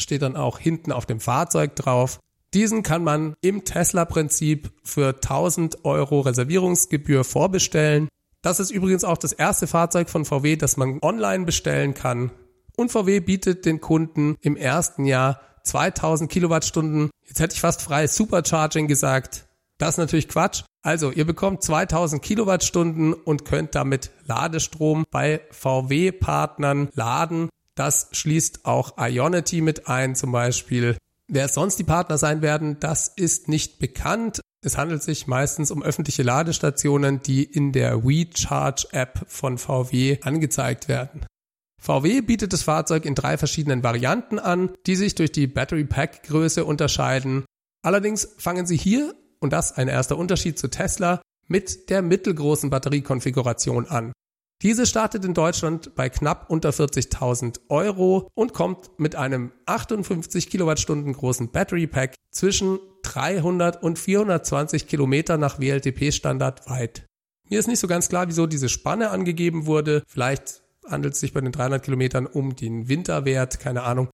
Steht 0.01 0.21
dann 0.21 0.35
auch 0.35 0.59
hinten 0.59 0.91
auf 0.91 1.05
dem 1.05 1.19
Fahrzeug 1.19 1.75
drauf. 1.75 2.19
Diesen 2.53 2.83
kann 2.83 3.03
man 3.03 3.33
im 3.41 3.63
Tesla-Prinzip 3.63 4.71
für 4.83 5.15
1000 5.15 5.85
Euro 5.85 6.21
Reservierungsgebühr 6.21 7.23
vorbestellen. 7.23 8.09
Das 8.41 8.59
ist 8.59 8.71
übrigens 8.71 9.03
auch 9.03 9.17
das 9.17 9.31
erste 9.31 9.67
Fahrzeug 9.67 10.09
von 10.09 10.25
VW, 10.25 10.57
das 10.57 10.75
man 10.75 10.99
online 11.01 11.45
bestellen 11.45 11.93
kann. 11.93 12.31
Und 12.75 12.91
VW 12.91 13.19
bietet 13.19 13.65
den 13.65 13.79
Kunden 13.79 14.35
im 14.41 14.57
ersten 14.57 15.05
Jahr 15.05 15.39
2000 15.63 16.29
Kilowattstunden. 16.29 17.11
Jetzt 17.25 17.39
hätte 17.39 17.53
ich 17.53 17.61
fast 17.61 17.81
frei 17.81 18.07
Supercharging 18.07 18.87
gesagt. 18.87 19.45
Das 19.77 19.91
ist 19.91 19.97
natürlich 19.97 20.27
Quatsch. 20.27 20.63
Also, 20.83 21.11
ihr 21.11 21.25
bekommt 21.25 21.61
2000 21.61 22.21
Kilowattstunden 22.21 23.13
und 23.13 23.45
könnt 23.45 23.75
damit 23.75 24.11
Ladestrom 24.25 25.05
bei 25.11 25.41
VW-Partnern 25.51 26.89
laden. 26.95 27.49
Das 27.75 28.09
schließt 28.11 28.65
auch 28.65 28.97
Ionity 28.97 29.61
mit 29.61 29.87
ein 29.87 30.15
zum 30.15 30.31
Beispiel. 30.31 30.97
Wer 31.27 31.47
sonst 31.47 31.77
die 31.77 31.85
Partner 31.85 32.17
sein 32.17 32.41
werden, 32.41 32.77
das 32.79 33.07
ist 33.07 33.47
nicht 33.47 33.79
bekannt. 33.79 34.41
Es 34.63 34.77
handelt 34.77 35.01
sich 35.01 35.27
meistens 35.27 35.71
um 35.71 35.81
öffentliche 35.81 36.23
Ladestationen, 36.23 37.21
die 37.21 37.43
in 37.43 37.71
der 37.71 38.03
WeCharge-App 38.03 39.25
von 39.27 39.57
VW 39.57 40.19
angezeigt 40.21 40.87
werden. 40.87 41.25
VW 41.81 42.21
bietet 42.21 42.53
das 42.53 42.63
Fahrzeug 42.63 43.05
in 43.05 43.15
drei 43.15 43.37
verschiedenen 43.37 43.81
Varianten 43.81 44.37
an, 44.37 44.71
die 44.85 44.95
sich 44.95 45.15
durch 45.15 45.31
die 45.31 45.47
Battery 45.47 45.85
Pack 45.85 46.23
Größe 46.23 46.63
unterscheiden. 46.63 47.45
Allerdings 47.81 48.27
fangen 48.37 48.67
sie 48.67 48.77
hier, 48.77 49.15
und 49.39 49.51
das 49.53 49.71
ein 49.77 49.87
erster 49.87 50.17
Unterschied 50.17 50.59
zu 50.59 50.67
Tesla, 50.67 51.21
mit 51.47 51.89
der 51.89 52.03
mittelgroßen 52.03 52.69
Batteriekonfiguration 52.69 53.87
an. 53.87 54.11
Diese 54.61 54.85
startet 54.85 55.25
in 55.25 55.33
Deutschland 55.33 55.95
bei 55.95 56.09
knapp 56.09 56.49
unter 56.49 56.69
40.000 56.69 57.61
Euro 57.69 58.29
und 58.35 58.53
kommt 58.53 58.99
mit 58.99 59.15
einem 59.15 59.51
58 59.65 60.49
Kilowattstunden 60.51 61.13
großen 61.13 61.51
Battery 61.51 61.87
Pack 61.87 62.13
zwischen 62.29 62.77
300 63.01 63.81
und 63.81 63.97
420 63.97 64.87
Kilometer 64.87 65.37
nach 65.37 65.59
WLTP-Standard 65.59 66.69
weit. 66.69 67.05
Mir 67.49 67.59
ist 67.59 67.67
nicht 67.67 67.79
so 67.79 67.87
ganz 67.87 68.07
klar, 68.07 68.27
wieso 68.27 68.45
diese 68.45 68.69
Spanne 68.69 69.09
angegeben 69.09 69.65
wurde. 69.65 70.03
Vielleicht 70.07 70.61
handelt 70.87 71.15
es 71.15 71.19
sich 71.19 71.33
bei 71.33 71.41
den 71.41 71.51
300 71.51 71.83
Kilometern 71.83 72.27
um 72.27 72.55
den 72.55 72.87
Winterwert, 72.87 73.59
keine 73.59 73.81
Ahnung. 73.81 74.09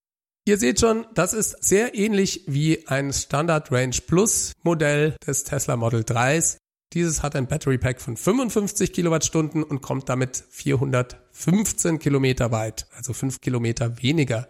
Ihr 0.47 0.57
seht 0.57 0.79
schon, 0.79 1.05
das 1.13 1.33
ist 1.33 1.61
sehr 1.61 1.93
ähnlich 1.93 2.45
wie 2.47 2.87
ein 2.87 3.11
Standard 3.11 3.69
Range 3.69 3.95
Plus 4.07 4.53
Modell 4.63 5.17
des 5.27 5.43
Tesla 5.43 5.75
Model 5.75 6.03
3s. 6.03 6.55
Dieses 6.93 7.21
hat 7.21 7.35
ein 7.35 7.47
Battery 7.47 7.77
Pack 7.77 7.99
von 7.99 8.15
55 8.15 8.93
Kilowattstunden 8.93 9.63
und 9.63 9.81
kommt 9.81 10.07
damit 10.09 10.43
415 10.49 11.99
Kilometer 11.99 12.51
weit, 12.51 12.87
also 12.95 13.13
5 13.13 13.41
Kilometer 13.41 14.01
weniger. 14.01 14.49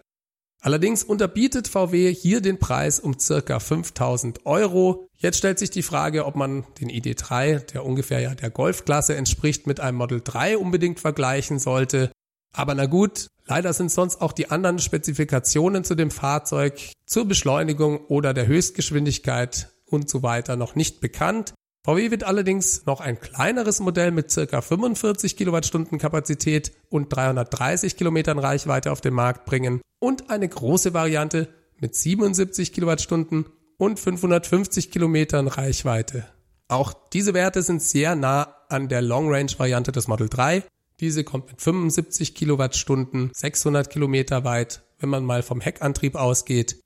Allerdings 0.61 1.03
unterbietet 1.03 1.67
VW 1.67 2.13
hier 2.13 2.41
den 2.41 2.59
Preis 2.59 2.99
um 2.99 3.19
circa 3.19 3.59
5000 3.59 4.45
Euro. 4.45 5.07
Jetzt 5.15 5.37
stellt 5.37 5.59
sich 5.59 5.69
die 5.69 5.83
Frage, 5.83 6.25
ob 6.25 6.35
man 6.35 6.65
den 6.79 6.89
ID3, 6.89 7.59
der 7.71 7.85
ungefähr 7.85 8.19
ja 8.19 8.35
der 8.35 8.49
Golfklasse 8.49 9.15
entspricht, 9.15 9.67
mit 9.67 9.79
einem 9.79 9.97
Model 9.97 10.21
3 10.23 10.57
unbedingt 10.57 10.99
vergleichen 10.99 11.59
sollte. 11.59 12.11
Aber 12.53 12.73
na 12.73 12.87
gut, 12.87 13.27
leider 13.45 13.71
sind 13.73 13.91
sonst 13.91 14.19
auch 14.19 14.33
die 14.33 14.49
anderen 14.49 14.79
Spezifikationen 14.79 15.83
zu 15.83 15.95
dem 15.95 16.09
Fahrzeug 16.09 16.91
zur 17.05 17.25
Beschleunigung 17.25 18.05
oder 18.07 18.33
der 18.33 18.47
Höchstgeschwindigkeit 18.47 19.69
und 19.85 20.09
so 20.09 20.23
weiter 20.23 20.55
noch 20.55 20.75
nicht 20.75 21.01
bekannt. 21.01 21.53
VW 21.85 22.11
wird 22.11 22.25
allerdings 22.25 22.85
noch 22.85 22.99
ein 22.99 23.19
kleineres 23.19 23.79
Modell 23.79 24.11
mit 24.11 24.33
ca. 24.33 24.61
45 24.61 25.37
Kilowattstunden 25.37 25.97
Kapazität 25.97 26.73
und 26.89 27.09
330 27.09 27.95
Kilometern 27.95 28.39
Reichweite 28.39 28.91
auf 28.91 29.01
den 29.01 29.13
Markt 29.13 29.45
bringen 29.45 29.81
und 29.99 30.29
eine 30.29 30.49
große 30.49 30.93
Variante 30.93 31.47
mit 31.79 31.95
77 31.95 32.73
Kilowattstunden 32.73 33.45
und 33.77 33.99
550 33.99 34.91
Kilometern 34.91 35.47
Reichweite. 35.47 36.27
Auch 36.67 36.93
diese 37.13 37.33
Werte 37.33 37.61
sind 37.61 37.81
sehr 37.81 38.15
nah 38.15 38.55
an 38.69 38.89
der 38.89 39.01
Long 39.01 39.29
Range 39.31 39.51
Variante 39.57 39.91
des 39.91 40.07
Model 40.07 40.27
3. 40.27 40.63
Diese 40.99 41.23
kommt 41.23 41.47
mit 41.47 41.61
75 41.61 42.35
Kilowattstunden 42.35 43.31
600 43.33 43.89
Kilometer 43.89 44.43
weit, 44.43 44.81
wenn 44.99 45.09
man 45.09 45.23
mal 45.23 45.43
vom 45.43 45.61
Heckantrieb 45.61 46.15
ausgeht. 46.15 46.81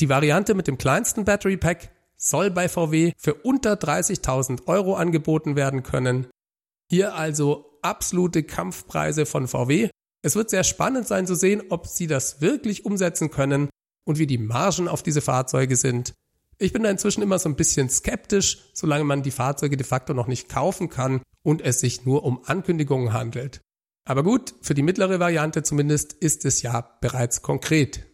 Die 0.00 0.08
Variante 0.08 0.54
mit 0.54 0.68
dem 0.68 0.78
kleinsten 0.78 1.24
Battery 1.24 1.56
Pack 1.56 1.90
soll 2.16 2.50
bei 2.50 2.68
VW 2.68 3.12
für 3.16 3.34
unter 3.34 3.74
30.000 3.74 4.66
Euro 4.66 4.94
angeboten 4.94 5.56
werden 5.56 5.82
können. 5.82 6.26
Hier 6.90 7.14
also 7.14 7.78
absolute 7.82 8.42
Kampfpreise 8.42 9.26
von 9.26 9.48
VW. 9.48 9.90
Es 10.22 10.34
wird 10.34 10.50
sehr 10.50 10.64
spannend 10.64 11.06
sein 11.06 11.26
zu 11.26 11.34
sehen, 11.34 11.62
ob 11.68 11.86
sie 11.86 12.06
das 12.06 12.40
wirklich 12.40 12.84
umsetzen 12.84 13.30
können 13.30 13.68
und 14.04 14.18
wie 14.18 14.26
die 14.26 14.38
Margen 14.38 14.88
auf 14.88 15.02
diese 15.02 15.20
Fahrzeuge 15.20 15.76
sind. 15.76 16.14
Ich 16.58 16.72
bin 16.72 16.82
da 16.82 16.90
inzwischen 16.90 17.22
immer 17.22 17.38
so 17.38 17.48
ein 17.48 17.56
bisschen 17.56 17.90
skeptisch, 17.90 18.70
solange 18.72 19.04
man 19.04 19.22
die 19.22 19.30
Fahrzeuge 19.30 19.76
de 19.76 19.86
facto 19.86 20.14
noch 20.14 20.26
nicht 20.26 20.48
kaufen 20.48 20.88
kann 20.88 21.20
und 21.42 21.60
es 21.60 21.80
sich 21.80 22.06
nur 22.06 22.24
um 22.24 22.40
Ankündigungen 22.46 23.12
handelt. 23.12 23.60
Aber 24.08 24.22
gut, 24.22 24.54
für 24.62 24.74
die 24.74 24.82
mittlere 24.82 25.20
Variante 25.20 25.62
zumindest 25.62 26.12
ist 26.14 26.44
es 26.44 26.62
ja 26.62 26.80
bereits 27.00 27.42
konkret. 27.42 28.05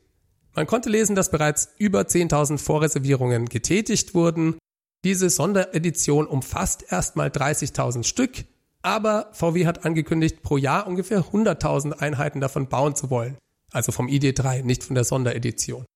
Man 0.55 0.67
konnte 0.67 0.91
lesen, 0.91 1.17
dass 1.17 1.31
bereits 1.31 1.71
über 1.79 2.03
10.000 2.03 2.59
Vorreservierungen 2.59 3.47
getätigt 3.47 4.15
wurden. 4.15 4.59
Diese 5.05 5.31
Sonderedition 5.31 6.27
umfasst 6.27 6.85
erstmal 6.91 7.29
30.000 7.29 8.05
Stück, 8.05 8.45
aber 8.83 9.31
VW 9.33 9.67
hat 9.67 9.85
angekündigt, 9.85 10.43
pro 10.43 10.57
Jahr 10.57 10.87
ungefähr 10.87 11.25
100.000 11.25 11.93
Einheiten 11.99 12.41
davon 12.41 12.69
bauen 12.69 12.95
zu 12.95 13.11
wollen. 13.11 13.39
Also 13.73 13.91
vom 13.93 14.07
ID3, 14.07 14.63
nicht 14.63 14.85
von 14.85 14.95
der 14.95 15.05
Sonderedition. 15.05 15.87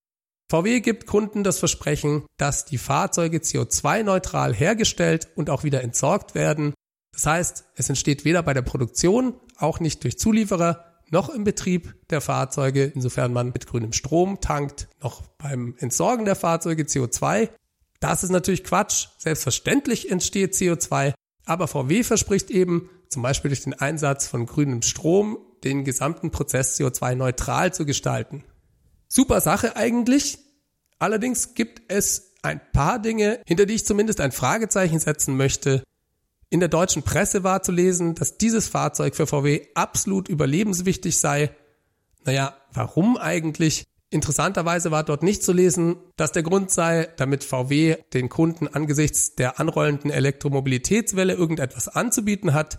VW 0.49 0.81
gibt 0.81 1.07
Kunden 1.07 1.45
das 1.45 1.59
Versprechen, 1.59 2.25
dass 2.39 2.65
die 2.65 2.79
Fahrzeuge 2.79 3.39
CO2-neutral 3.39 4.55
hergestellt 4.55 5.29
und 5.35 5.51
auch 5.51 5.65
wieder 5.65 5.83
entsorgt 5.83 6.35
werden. 6.35 6.73
Das 7.13 7.27
heißt, 7.27 7.65
es 7.75 7.89
entsteht 7.89 8.25
weder 8.25 8.43
bei 8.43 8.55
der 8.55 8.63
Produktion, 8.63 9.35
auch 9.59 9.81
nicht 9.81 10.05
durch 10.05 10.19
Zulieferer, 10.19 10.96
noch 11.11 11.29
im 11.29 11.45
Betrieb 11.45 11.95
der 12.11 12.21
Fahrzeuge, 12.21 12.85
insofern 12.95 13.33
man 13.33 13.49
mit 13.49 13.67
grünem 13.67 13.93
Strom 13.93 14.41
tankt, 14.41 14.89
noch 15.03 15.23
beim 15.39 15.75
Entsorgen 15.79 16.25
der 16.25 16.37
Fahrzeuge 16.37 16.85
CO2. 16.85 17.49
Das 18.01 18.25
ist 18.25 18.31
natürlich 18.31 18.65
Quatsch. 18.65 19.09
Selbstverständlich 19.19 20.11
entsteht 20.11 20.55
CO2, 20.55 21.15
aber 21.45 21.69
VW 21.69 22.03
verspricht 22.03 22.51
eben, 22.51 22.91
zum 23.09 23.23
Beispiel 23.23 23.51
durch 23.51 23.63
den 23.63 23.75
Einsatz 23.75 24.27
von 24.27 24.47
grünem 24.47 24.83
Strom, 24.83 25.39
den 25.65 25.85
gesamten 25.85 26.31
Prozess 26.31 26.79
CO2-neutral 26.79 27.73
zu 27.73 27.87
gestalten. 27.87 28.45
Super 29.09 29.41
Sache 29.41 29.77
eigentlich. 29.77 30.39
Allerdings 30.99 31.55
gibt 31.55 31.83
es 31.93 32.35
ein 32.43 32.61
paar 32.73 32.99
Dinge, 32.99 33.41
hinter 33.47 33.67
die 33.67 33.75
ich 33.75 33.87
zumindest 33.87 34.21
ein 34.21 34.33
Fragezeichen 34.33 34.99
setzen 34.99 35.37
möchte, 35.37 35.83
in 36.49 36.61
der 36.61 36.69
deutschen 36.69 37.03
Presse 37.03 37.43
war 37.43 37.63
zu 37.63 37.73
lesen, 37.73 38.15
dass 38.15 38.39
dieses 38.39 38.69
Fahrzeug 38.69 39.17
für 39.17 39.27
VW 39.27 39.67
absolut 39.75 40.29
überlebenswichtig 40.29 41.19
sei. 41.19 41.51
Naja, 42.25 42.57
warum 42.73 43.17
eigentlich? 43.17 43.85
Interessanterweise 44.11 44.93
war 44.93 45.03
dort 45.03 45.25
nicht 45.25 45.43
zu 45.43 45.53
lesen, 45.53 45.97
dass 46.17 46.31
der 46.31 46.45
Grund 46.45 46.71
sei, 46.71 47.09
damit 47.17 47.43
VW 47.43 47.97
den 48.15 48.29
Kunden 48.29 48.69
angesichts 48.69 49.35
der 49.35 49.59
anrollenden 49.59 50.13
Elektromobilitätswelle 50.13 51.35
irgendetwas 51.35 51.89
anzubieten 51.89 52.55
hat. 52.55 52.79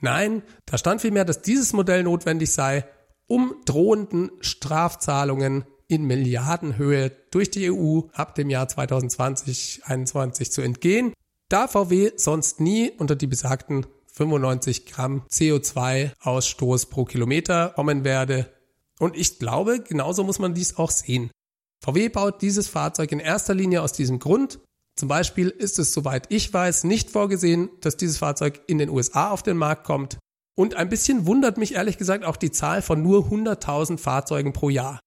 Nein, 0.00 0.42
da 0.66 0.78
stand 0.78 1.00
vielmehr, 1.00 1.24
dass 1.24 1.42
dieses 1.42 1.72
Modell 1.72 2.04
notwendig 2.04 2.52
sei, 2.52 2.84
um 3.26 3.56
drohenden 3.64 4.30
Strafzahlungen 4.40 5.64
in 5.88 6.04
Milliardenhöhe 6.04 7.10
durch 7.32 7.50
die 7.50 7.72
EU 7.72 8.02
ab 8.12 8.36
dem 8.36 8.48
Jahr 8.48 8.66
2020-21 8.66 10.50
zu 10.50 10.62
entgehen 10.62 11.12
da 11.48 11.68
VW 11.68 12.12
sonst 12.16 12.60
nie 12.60 12.90
unter 12.90 13.16
die 13.16 13.26
besagten 13.26 13.86
95 14.12 14.86
Gramm 14.86 15.22
CO2-Ausstoß 15.30 16.90
pro 16.90 17.04
Kilometer 17.04 17.70
kommen 17.70 18.04
werde. 18.04 18.52
Und 18.98 19.16
ich 19.16 19.38
glaube, 19.38 19.80
genauso 19.80 20.24
muss 20.24 20.38
man 20.38 20.54
dies 20.54 20.76
auch 20.76 20.90
sehen. 20.90 21.30
VW 21.84 22.08
baut 22.08 22.42
dieses 22.42 22.68
Fahrzeug 22.68 23.12
in 23.12 23.20
erster 23.20 23.54
Linie 23.54 23.82
aus 23.82 23.92
diesem 23.92 24.18
Grund. 24.18 24.58
Zum 24.96 25.08
Beispiel 25.08 25.48
ist 25.48 25.78
es, 25.78 25.92
soweit 25.92 26.26
ich 26.30 26.52
weiß, 26.52 26.84
nicht 26.84 27.10
vorgesehen, 27.10 27.70
dass 27.80 27.96
dieses 27.96 28.18
Fahrzeug 28.18 28.60
in 28.66 28.78
den 28.78 28.90
USA 28.90 29.30
auf 29.30 29.44
den 29.44 29.56
Markt 29.56 29.84
kommt. 29.84 30.18
Und 30.56 30.74
ein 30.74 30.88
bisschen 30.88 31.26
wundert 31.26 31.56
mich 31.56 31.76
ehrlich 31.76 31.98
gesagt 31.98 32.24
auch 32.24 32.36
die 32.36 32.50
Zahl 32.50 32.82
von 32.82 33.00
nur 33.00 33.26
100.000 33.26 33.96
Fahrzeugen 33.96 34.52
pro 34.52 34.70
Jahr. 34.70 34.98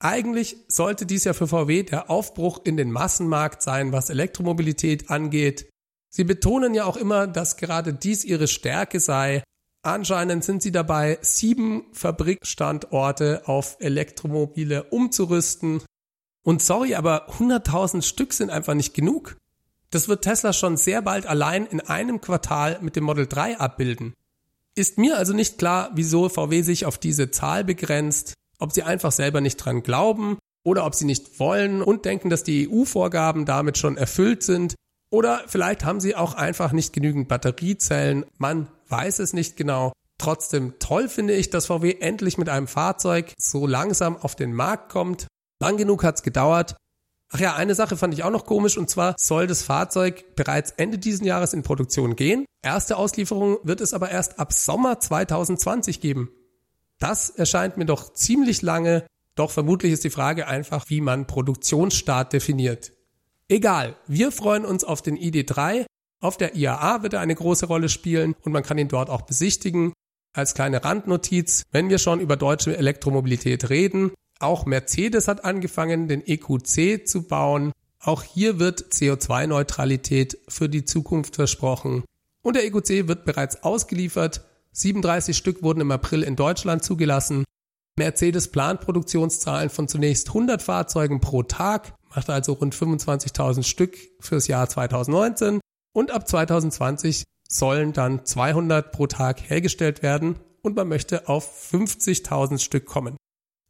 Eigentlich 0.00 0.56
sollte 0.66 1.06
dies 1.06 1.24
ja 1.24 1.32
für 1.32 1.46
VW 1.46 1.84
der 1.84 2.10
Aufbruch 2.10 2.62
in 2.64 2.76
den 2.76 2.90
Massenmarkt 2.90 3.62
sein, 3.62 3.92
was 3.92 4.10
Elektromobilität 4.10 5.10
angeht. 5.10 5.69
Sie 6.10 6.24
betonen 6.24 6.74
ja 6.74 6.84
auch 6.84 6.96
immer, 6.96 7.28
dass 7.28 7.56
gerade 7.56 7.94
dies 7.94 8.24
ihre 8.24 8.48
Stärke 8.48 8.98
sei. 8.98 9.44
Anscheinend 9.82 10.44
sind 10.44 10.60
sie 10.60 10.72
dabei, 10.72 11.18
sieben 11.22 11.84
Fabrikstandorte 11.92 13.42
auf 13.46 13.76
Elektromobile 13.78 14.84
umzurüsten. 14.84 15.82
Und 16.42 16.62
sorry, 16.62 16.96
aber 16.96 17.30
100.000 17.30 18.02
Stück 18.02 18.32
sind 18.32 18.50
einfach 18.50 18.74
nicht 18.74 18.92
genug. 18.92 19.36
Das 19.90 20.08
wird 20.08 20.22
Tesla 20.22 20.52
schon 20.52 20.76
sehr 20.76 21.00
bald 21.00 21.26
allein 21.26 21.64
in 21.66 21.80
einem 21.80 22.20
Quartal 22.20 22.78
mit 22.82 22.96
dem 22.96 23.04
Model 23.04 23.26
3 23.26 23.58
abbilden. 23.58 24.14
Ist 24.74 24.98
mir 24.98 25.16
also 25.16 25.32
nicht 25.32 25.58
klar, 25.58 25.90
wieso 25.94 26.28
VW 26.28 26.62
sich 26.62 26.86
auf 26.86 26.98
diese 26.98 27.30
Zahl 27.30 27.64
begrenzt, 27.64 28.34
ob 28.58 28.72
sie 28.72 28.82
einfach 28.82 29.12
selber 29.12 29.40
nicht 29.40 29.56
dran 29.56 29.82
glauben 29.82 30.38
oder 30.64 30.84
ob 30.86 30.94
sie 30.94 31.06
nicht 31.06 31.38
wollen 31.38 31.82
und 31.82 32.04
denken, 32.04 32.30
dass 32.30 32.44
die 32.44 32.68
EU-Vorgaben 32.68 33.46
damit 33.46 33.78
schon 33.78 33.96
erfüllt 33.96 34.42
sind 34.42 34.74
oder 35.10 35.42
vielleicht 35.46 35.84
haben 35.84 36.00
sie 36.00 36.16
auch 36.16 36.34
einfach 36.34 36.72
nicht 36.72 36.92
genügend 36.92 37.28
Batteriezellen, 37.28 38.24
man 38.38 38.68
weiß 38.88 39.18
es 39.18 39.32
nicht 39.32 39.56
genau. 39.56 39.92
Trotzdem 40.18 40.78
toll 40.78 41.08
finde 41.08 41.34
ich, 41.34 41.50
dass 41.50 41.66
VW 41.66 41.96
endlich 42.00 42.38
mit 42.38 42.48
einem 42.48 42.66
Fahrzeug 42.66 43.32
so 43.38 43.66
langsam 43.66 44.16
auf 44.16 44.36
den 44.36 44.52
Markt 44.52 44.90
kommt. 44.90 45.26
Lang 45.60 45.76
genug 45.76 46.04
hat's 46.04 46.22
gedauert 46.22 46.76
Ach 47.32 47.38
ja, 47.38 47.54
eine 47.54 47.76
Sache 47.76 47.96
fand 47.96 48.12
ich 48.12 48.24
auch 48.24 48.30
noch 48.30 48.44
komisch 48.44 48.76
und 48.76 48.90
zwar 48.90 49.14
soll 49.16 49.46
das 49.46 49.62
Fahrzeug 49.62 50.34
bereits 50.34 50.72
Ende 50.72 50.98
diesen 50.98 51.24
Jahres 51.24 51.52
in 51.52 51.62
Produktion 51.62 52.16
gehen. 52.16 52.44
Erste 52.62 52.96
Auslieferung 52.96 53.58
wird 53.62 53.80
es 53.80 53.94
aber 53.94 54.10
erst 54.10 54.40
ab 54.40 54.52
Sommer 54.52 54.98
2020 54.98 56.00
geben. 56.00 56.30
Das 56.98 57.30
erscheint 57.30 57.76
mir 57.76 57.86
doch 57.86 58.12
ziemlich 58.12 58.62
lange, 58.62 59.06
doch 59.36 59.52
vermutlich 59.52 59.92
ist 59.92 60.02
die 60.02 60.10
Frage 60.10 60.48
einfach, 60.48 60.86
wie 60.88 61.00
man 61.00 61.28
Produktionsstart 61.28 62.32
definiert. 62.32 62.92
Egal, 63.50 63.96
wir 64.06 64.30
freuen 64.30 64.64
uns 64.64 64.84
auf 64.84 65.02
den 65.02 65.18
ID3. 65.18 65.84
Auf 66.20 66.36
der 66.36 66.54
IAA 66.54 67.02
wird 67.02 67.14
er 67.14 67.20
eine 67.20 67.34
große 67.34 67.66
Rolle 67.66 67.88
spielen 67.88 68.36
und 68.42 68.52
man 68.52 68.62
kann 68.62 68.78
ihn 68.78 68.86
dort 68.86 69.10
auch 69.10 69.22
besichtigen. 69.22 69.92
Als 70.32 70.54
kleine 70.54 70.84
Randnotiz, 70.84 71.64
wenn 71.72 71.90
wir 71.90 71.98
schon 71.98 72.20
über 72.20 72.36
deutsche 72.36 72.76
Elektromobilität 72.76 73.68
reden, 73.68 74.12
auch 74.38 74.66
Mercedes 74.66 75.26
hat 75.26 75.44
angefangen, 75.44 76.06
den 76.06 76.22
EQC 76.24 77.08
zu 77.08 77.24
bauen. 77.24 77.72
Auch 77.98 78.22
hier 78.22 78.60
wird 78.60 78.92
CO2-Neutralität 78.92 80.38
für 80.46 80.68
die 80.68 80.84
Zukunft 80.84 81.34
versprochen. 81.34 82.04
Und 82.42 82.54
der 82.54 82.64
EQC 82.64 83.08
wird 83.08 83.24
bereits 83.24 83.64
ausgeliefert. 83.64 84.42
37 84.74 85.36
Stück 85.36 85.64
wurden 85.64 85.80
im 85.80 85.90
April 85.90 86.22
in 86.22 86.36
Deutschland 86.36 86.84
zugelassen. 86.84 87.42
Mercedes 87.98 88.46
plant 88.52 88.80
Produktionszahlen 88.80 89.70
von 89.70 89.88
zunächst 89.88 90.28
100 90.28 90.62
Fahrzeugen 90.62 91.20
pro 91.20 91.42
Tag, 91.42 91.94
macht 92.14 92.30
also 92.30 92.54
rund 92.54 92.74
25.000 92.74 93.62
Stück 93.62 93.96
fürs 94.20 94.46
Jahr 94.48 94.68
2019. 94.68 95.60
Und 95.92 96.10
ab 96.10 96.28
2020 96.28 97.24
sollen 97.48 97.92
dann 97.92 98.24
200 98.24 98.92
pro 98.92 99.06
Tag 99.06 99.48
hergestellt 99.48 100.02
werden 100.02 100.36
und 100.62 100.76
man 100.76 100.88
möchte 100.88 101.28
auf 101.28 101.72
50.000 101.72 102.58
Stück 102.58 102.86
kommen. 102.86 103.16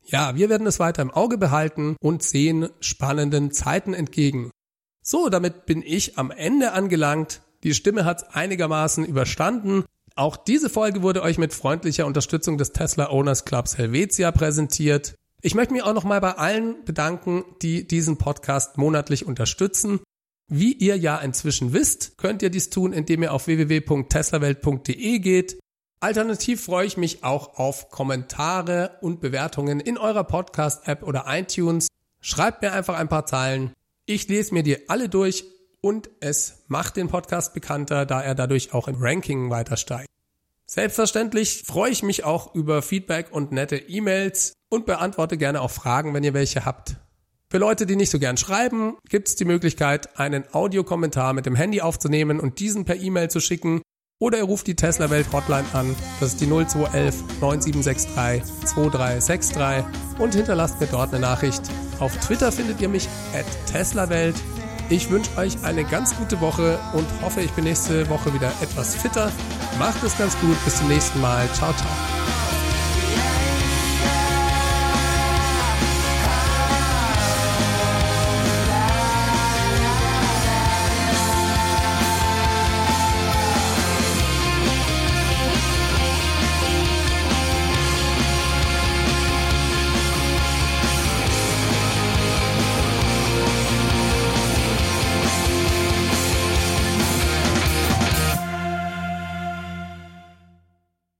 Ja, 0.04 0.34
wir 0.36 0.48
werden 0.48 0.66
es 0.66 0.80
weiter 0.80 1.02
im 1.02 1.10
Auge 1.10 1.38
behalten 1.38 1.96
und 2.00 2.22
sehen 2.22 2.68
spannenden 2.80 3.52
Zeiten 3.52 3.94
entgegen. 3.94 4.50
So, 5.02 5.28
damit 5.28 5.66
bin 5.66 5.82
ich 5.82 6.18
am 6.18 6.30
Ende 6.30 6.72
angelangt. 6.72 7.42
Die 7.62 7.74
Stimme 7.74 8.04
hat's 8.04 8.24
einigermaßen 8.24 9.04
überstanden. 9.04 9.84
Auch 10.16 10.36
diese 10.36 10.68
Folge 10.68 11.02
wurde 11.02 11.22
euch 11.22 11.38
mit 11.38 11.54
freundlicher 11.54 12.06
Unterstützung 12.06 12.58
des 12.58 12.72
Tesla 12.72 13.10
Owners 13.10 13.44
Clubs 13.44 13.78
Helvetia 13.78 14.32
präsentiert. 14.32 15.14
Ich 15.42 15.54
möchte 15.54 15.72
mich 15.72 15.82
auch 15.82 15.94
nochmal 15.94 16.20
bei 16.20 16.32
allen 16.32 16.84
bedanken, 16.84 17.44
die 17.62 17.86
diesen 17.86 18.18
Podcast 18.18 18.78
monatlich 18.78 19.26
unterstützen. 19.26 20.00
Wie 20.48 20.72
ihr 20.72 20.96
ja 20.96 21.18
inzwischen 21.18 21.72
wisst, 21.72 22.18
könnt 22.18 22.42
ihr 22.42 22.50
dies 22.50 22.70
tun, 22.70 22.92
indem 22.92 23.22
ihr 23.22 23.32
auf 23.32 23.46
www.teslawelt.de 23.46 25.18
geht 25.20 25.60
Alternativ 26.02 26.64
freue 26.64 26.86
ich 26.86 26.96
mich 26.96 27.24
auch 27.24 27.58
auf 27.58 27.90
Kommentare 27.90 28.92
und 29.02 29.20
Bewertungen 29.20 29.80
in 29.80 29.98
eurer 29.98 30.24
Podcast-App 30.24 31.02
oder 31.02 31.26
iTunes. 31.28 31.88
Schreibt 32.22 32.62
mir 32.62 32.72
einfach 32.72 32.98
ein 32.98 33.10
paar 33.10 33.26
Zeilen. 33.26 33.74
Ich 34.06 34.26
lese 34.26 34.54
mir 34.54 34.62
die 34.62 34.88
alle 34.88 35.10
durch 35.10 35.44
und 35.82 36.08
es 36.20 36.64
macht 36.68 36.96
den 36.96 37.08
Podcast 37.08 37.52
bekannter, 37.52 38.06
da 38.06 38.22
er 38.22 38.34
dadurch 38.34 38.72
auch 38.72 38.88
im 38.88 38.96
Ranking 38.98 39.50
weiter 39.50 39.76
steigt. 39.76 40.08
Selbstverständlich 40.72 41.64
freue 41.66 41.90
ich 41.90 42.04
mich 42.04 42.22
auch 42.22 42.54
über 42.54 42.80
Feedback 42.80 43.32
und 43.32 43.50
nette 43.50 43.76
E-Mails 43.76 44.52
und 44.68 44.86
beantworte 44.86 45.36
gerne 45.36 45.62
auch 45.62 45.70
Fragen, 45.72 46.14
wenn 46.14 46.22
ihr 46.22 46.32
welche 46.32 46.64
habt. 46.64 46.94
Für 47.50 47.58
Leute, 47.58 47.86
die 47.86 47.96
nicht 47.96 48.10
so 48.10 48.20
gern 48.20 48.36
schreiben, 48.36 48.96
gibt 49.08 49.26
es 49.26 49.34
die 49.34 49.44
Möglichkeit, 49.44 50.16
einen 50.20 50.44
Audiokommentar 50.54 51.32
mit 51.32 51.44
dem 51.44 51.56
Handy 51.56 51.80
aufzunehmen 51.80 52.38
und 52.38 52.60
diesen 52.60 52.84
per 52.84 52.94
E-Mail 52.94 53.28
zu 53.28 53.40
schicken. 53.40 53.82
Oder 54.20 54.38
ihr 54.38 54.44
ruft 54.44 54.68
die 54.68 54.76
Tesla 54.76 55.10
Welt 55.10 55.32
Hotline 55.32 55.66
an, 55.72 55.96
das 56.20 56.34
ist 56.34 56.40
die 56.40 56.46
0211 56.46 57.16
9763 57.40 58.66
2363 58.66 60.20
und 60.20 60.36
hinterlasst 60.36 60.80
mir 60.80 60.86
dort 60.86 61.12
eine 61.12 61.18
Nachricht. 61.18 61.62
Auf 61.98 62.16
Twitter 62.18 62.52
findet 62.52 62.80
ihr 62.80 62.88
mich 62.88 63.08
at 63.34 63.46
TeslaWelt. 63.66 64.36
Ich 64.90 65.08
wünsche 65.08 65.30
euch 65.36 65.56
eine 65.62 65.84
ganz 65.84 66.16
gute 66.16 66.40
Woche 66.40 66.76
und 66.92 67.06
hoffe, 67.22 67.40
ich 67.42 67.52
bin 67.52 67.62
nächste 67.62 68.08
Woche 68.10 68.34
wieder 68.34 68.52
etwas 68.60 68.96
fitter. 68.96 69.30
Macht 69.78 70.02
es 70.02 70.18
ganz 70.18 70.36
gut, 70.40 70.56
bis 70.64 70.78
zum 70.78 70.88
nächsten 70.88 71.20
Mal. 71.20 71.48
Ciao, 71.52 71.72
ciao. 71.72 72.19